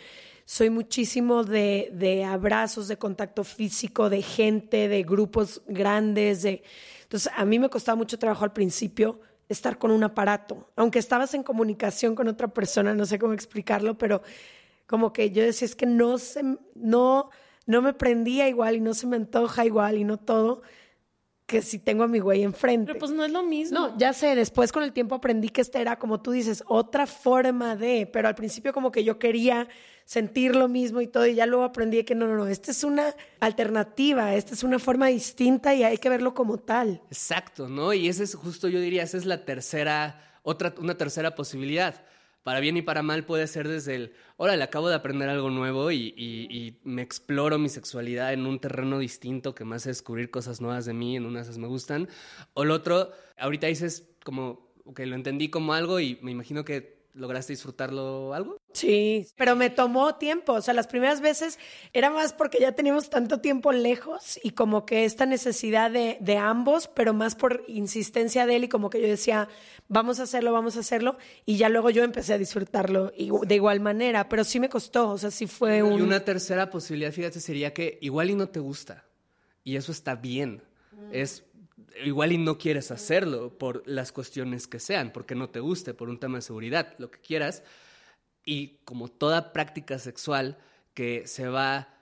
[0.45, 6.43] Soy muchísimo de, abrazos, de contacto físico, de gente, de grupos grandes.
[6.43, 6.65] De...
[7.05, 10.71] Entonces, a mí me costaba mucho trabajo al principio estar con un aparato.
[10.75, 14.23] Aunque estabas en comunicación con otra persona, no sé cómo explicarlo, pero
[14.89, 16.43] como que yo decía, es que no, se,
[16.75, 17.31] no,
[17.65, 20.63] no me prendía igual y no se me antoja igual y no todo
[21.49, 22.93] que si tengo a mi güey enfrente.
[22.93, 23.79] Pero pues no es lo mismo.
[23.79, 27.07] No, ya sé, después con el tiempo aprendí que esta era, como tú dices, otra
[27.07, 29.67] forma de, pero al principio como que yo quería
[30.05, 32.85] sentir lo mismo y todo, y ya luego aprendí que no, no, no, esta es
[32.85, 37.01] una alternativa, esta es una forma distinta y hay que verlo como tal.
[37.11, 37.95] Exacto, ¿no?
[37.95, 41.95] Y ese es justo, yo diría, esa es la tercera, otra, una tercera posibilidad
[42.49, 45.93] para bien y para mal puede ser desde el, órale, acabo de aprender algo nuevo
[45.93, 50.87] y, me exploro mi sexualidad en un terreno distinto que me hace descubrir cosas nuevas
[50.87, 52.09] de mí, en unas me gustan.
[52.55, 56.98] O el otro, ahorita dices como, ok, lo entendí como algo y me imagino que
[57.19, 58.59] lograste disfrutarlo algo.
[58.73, 61.59] Sí, pero me tomó tiempo, o sea, las primeras veces
[61.93, 66.37] era más porque ya teníamos tanto tiempo lejos y como que esta necesidad de, de,
[66.37, 69.49] ambos, pero más por insistencia de él y como que yo decía,
[69.89, 73.81] vamos a hacerlo, vamos a hacerlo, y ya luego yo empecé a disfrutarlo de igual
[73.81, 75.99] manera, pero sí me costó, o sea, sí fue un...
[75.99, 79.05] Y una tercera posibilidad, fíjate, sería que igual y no te gusta,
[79.65, 80.63] y eso está bien,
[80.93, 81.09] mm.
[81.13, 81.45] es
[82.05, 86.09] igual y no quieres hacerlo por las cuestiones que sean, porque no te guste, por
[86.09, 87.63] un tema de seguridad, lo que quieras.
[88.45, 90.59] Y como toda práctica sexual
[90.95, 91.95] que se va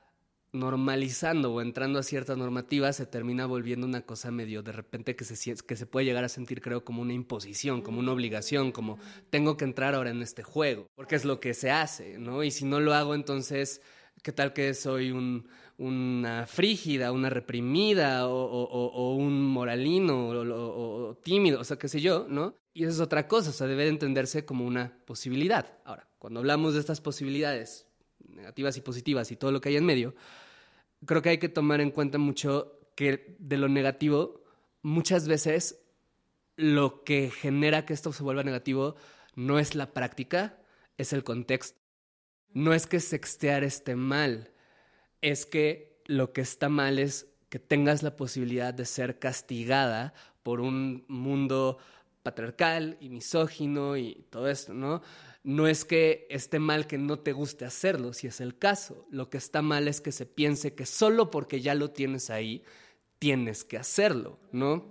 [0.53, 5.25] normalizando o entrando a ciertas normativas, se termina volviendo una cosa medio de repente que
[5.25, 8.99] se, que se puede llegar a sentir, creo, como una imposición, como una obligación, como
[9.31, 12.43] tengo que entrar ahora en este juego, porque es lo que se hace, ¿no?
[12.43, 13.83] Y si no lo hago, entonces,
[14.23, 15.49] ¿qué tal que soy un
[15.79, 22.55] una frígida, una reprimida o, un moralino o, tímido, o sea, qué sé yo, ¿no?
[22.73, 25.79] Y eso es otra cosa, o sea, debe de entenderse como una posibilidad.
[25.85, 27.87] Ahora, cuando hablamos de estas posibilidades
[28.29, 30.15] negativas y positivas y todo lo que hay en medio,
[31.05, 34.43] creo que hay que tomar en cuenta mucho que de lo negativo,
[34.83, 35.81] muchas veces
[36.57, 38.97] lo que genera que esto se vuelva negativo
[39.35, 40.59] no es la práctica,
[40.97, 41.79] es el contexto.
[42.53, 44.51] No es que sextear esté mal,
[45.23, 50.61] es que lo que está mal es que tengas la posibilidad de ser castigada por
[50.61, 51.79] un mundo
[52.23, 55.01] patriarcal y misógino y todo esto, ¿no?
[55.45, 59.07] No es que esté mal que no te guste hacerlo, si es el caso.
[59.11, 62.65] Lo que está mal es que se piense que solo porque ya lo tienes ahí,
[63.21, 64.89] tienes que hacerlo, ¿no?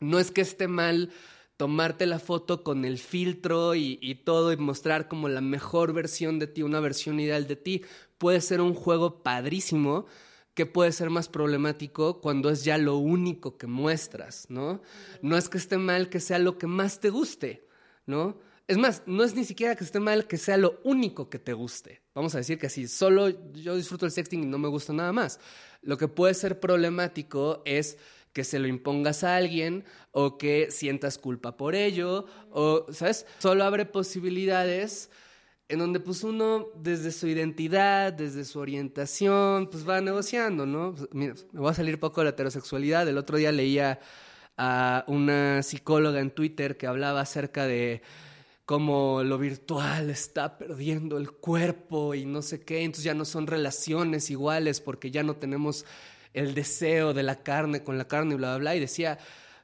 [0.00, 1.12] No es que esté mal
[1.56, 6.46] tomarte la foto con el filtro y, todo y mostrar como la mejor versión de
[6.46, 7.82] ti, una versión ideal de ti,
[8.18, 10.06] puede ser un juego padrísimo
[10.54, 14.82] que puede ser más problemático cuando es ya lo único que muestras, ¿no?
[15.20, 17.66] No es que esté mal que sea lo que más te guste,
[18.06, 18.38] ¿no?
[18.66, 21.52] Es más, no es ni siquiera que esté mal que sea lo único que te
[21.52, 22.02] guste.
[22.14, 25.12] Vamos a decir que así, solo yo disfruto el sexting y no me gusta nada
[25.12, 25.38] más.
[25.82, 27.98] Lo que puede ser problemático es
[28.34, 33.24] que se lo impongas a alguien o que sientas culpa por ello o, ¿sabes?
[33.38, 35.08] Solo abre posibilidades
[35.68, 40.94] en donde pues uno desde su identidad, desde su orientación, pues va negociando, ¿no?
[40.94, 43.08] Pues, mira, me voy a salir poco de la heterosexualidad.
[43.08, 44.00] El otro día leía
[44.58, 48.02] a una psicóloga en Twitter que hablaba acerca de
[48.66, 53.46] cómo lo virtual está perdiendo el cuerpo y no sé qué, entonces ya no son
[53.46, 55.84] relaciones iguales porque ya no tenemos
[56.34, 58.76] el deseo de la carne con la carne y bla, bla, bla.
[58.76, 59.18] Y decía,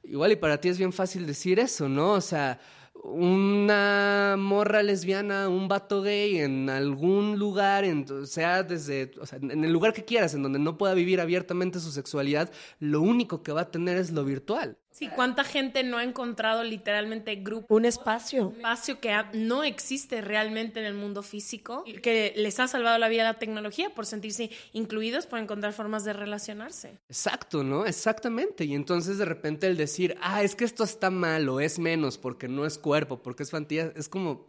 [0.04, 2.12] igual y para ti es bien fácil decir eso, ¿no?
[2.12, 2.58] O sea,
[3.02, 9.64] una morra lesbiana, un vato gay en algún lugar, en, sea desde, o sea, en
[9.64, 13.52] el lugar que quieras, en donde no pueda vivir abiertamente su sexualidad, lo único que
[13.52, 14.76] va a tener es lo virtual.
[14.90, 17.74] Sí, ¿cuánta gente no ha encontrado literalmente grupo?
[17.74, 18.48] Un espacio.
[18.48, 23.08] Un espacio que no existe realmente en el mundo físico, que les ha salvado la
[23.08, 26.98] vida la tecnología por sentirse incluidos, por encontrar formas de relacionarse.
[27.08, 27.86] Exacto, ¿no?
[27.86, 28.64] Exactamente.
[28.64, 32.18] Y entonces de repente el decir, ah, es que esto está mal o es menos
[32.18, 34.48] porque no es cuerpo, porque es fantasía, es como...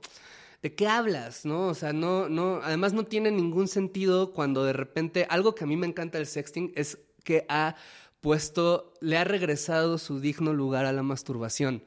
[0.61, 1.43] ¿De qué hablas?
[1.43, 1.69] ¿No?
[1.69, 5.67] O sea, no, no, además no tiene ningún sentido cuando de repente, algo que a
[5.67, 7.75] mí me encanta del sexting es que ha
[8.21, 11.83] puesto, le ha regresado su digno lugar a la masturbación.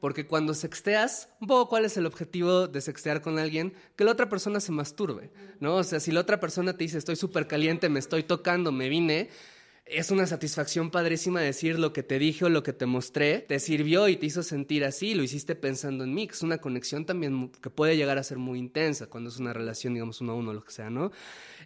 [0.00, 1.28] Porque cuando sexteas,
[1.68, 5.76] cuál es el objetivo de sextear con alguien, que la otra persona se masturbe, ¿no?
[5.76, 8.88] O sea, si la otra persona te dice, estoy súper caliente, me estoy tocando, me
[8.88, 9.30] vine,
[9.86, 13.60] es una satisfacción padrísima decir lo que te dije o lo que te mostré, te
[13.60, 17.50] sirvió y te hizo sentir así, lo hiciste pensando en mí, es una conexión también
[17.50, 20.52] que puede llegar a ser muy intensa cuando es una relación, digamos, uno a uno,
[20.52, 21.12] lo que sea, ¿no?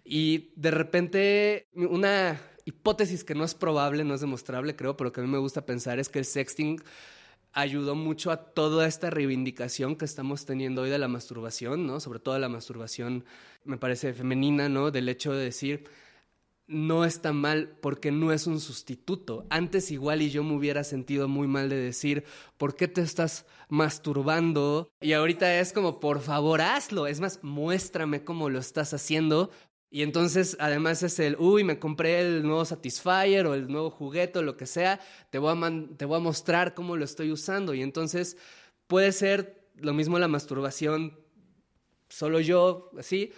[0.03, 5.21] Y de repente, una hipótesis que no es probable, no es demostrable, creo, pero que
[5.21, 6.81] a mí me gusta pensar es que el sexting
[7.53, 12.01] ayudó mucho a toda esta reivindicación que estamos teniendo hoy de la masturbación, ¿no?
[12.01, 13.23] Sobre todo la masturbación,
[13.63, 14.91] me parece femenina, ¿no?
[14.91, 15.85] Del hecho de decir,
[16.67, 19.47] no está mal porque no es un sustituto.
[19.49, 22.25] Antes igual y yo me hubiera sentido muy mal de decir,
[22.57, 24.91] ¿por qué te estás masturbando?
[24.99, 27.07] Y ahorita es como, por favor, hazlo.
[27.07, 29.49] Es más, muéstrame cómo lo estás haciendo
[29.89, 34.39] y entonces, además es el, uy, me compré el nuevo Satisfyer o el nuevo juguete
[34.39, 37.73] o lo que sea, te voy a, te voy a mostrar cómo lo estoy usando.
[37.73, 38.37] Y entonces
[38.87, 41.17] puede ser lo mismo la masturbación,
[42.09, 43.31] solo yo, así,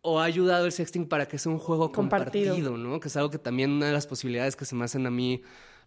[0.00, 2.76] o ha ayudado el sexting para que sea un juego compartido.
[2.76, 3.00] ¿no?
[3.00, 5.42] Que es algo que también una de las posibilidades que se me hacen a mí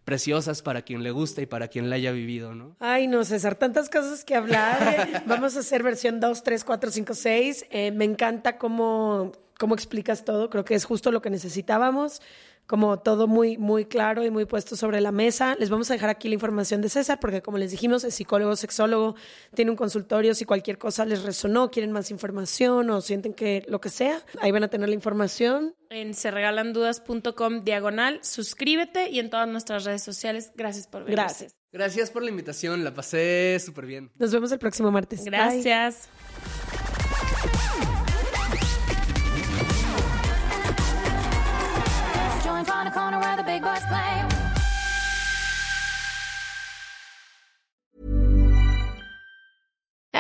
[0.08, 2.78] preciosas para quien le guste y para quien la haya vivido, ¿no?
[2.80, 5.24] Ay, no, César, tantas cosas que hablar.
[5.28, 7.66] Vamos a hacer versión 2, 3, 4, 5, 6.
[7.94, 10.50] me encanta cómo cómo explicas todo.
[10.50, 12.22] Creo que es justo lo que necesitábamos,
[12.68, 15.56] como todo muy, muy claro y muy puesto sobre la mesa.
[15.58, 18.56] Les vamos a dejar aquí la información de César, porque como les dijimos, es psicólogo,
[18.56, 19.16] sexólogo,
[19.56, 20.36] tiene un consultorio.
[20.36, 24.52] Si cualquier cosa les resonó, quieren más información o sienten que lo que sea, ahí
[24.52, 25.76] van a tener la información.
[25.90, 30.52] En serregalandudas.com diagonal, suscríbete y en todas nuestras redes sociales.
[30.56, 31.16] Gracias por venir.
[31.16, 31.56] Gracias.
[31.72, 34.12] Gracias por la invitación, la pasé súper bien.
[34.18, 35.24] Nos vemos el próximo martes.
[35.24, 36.10] Gracias.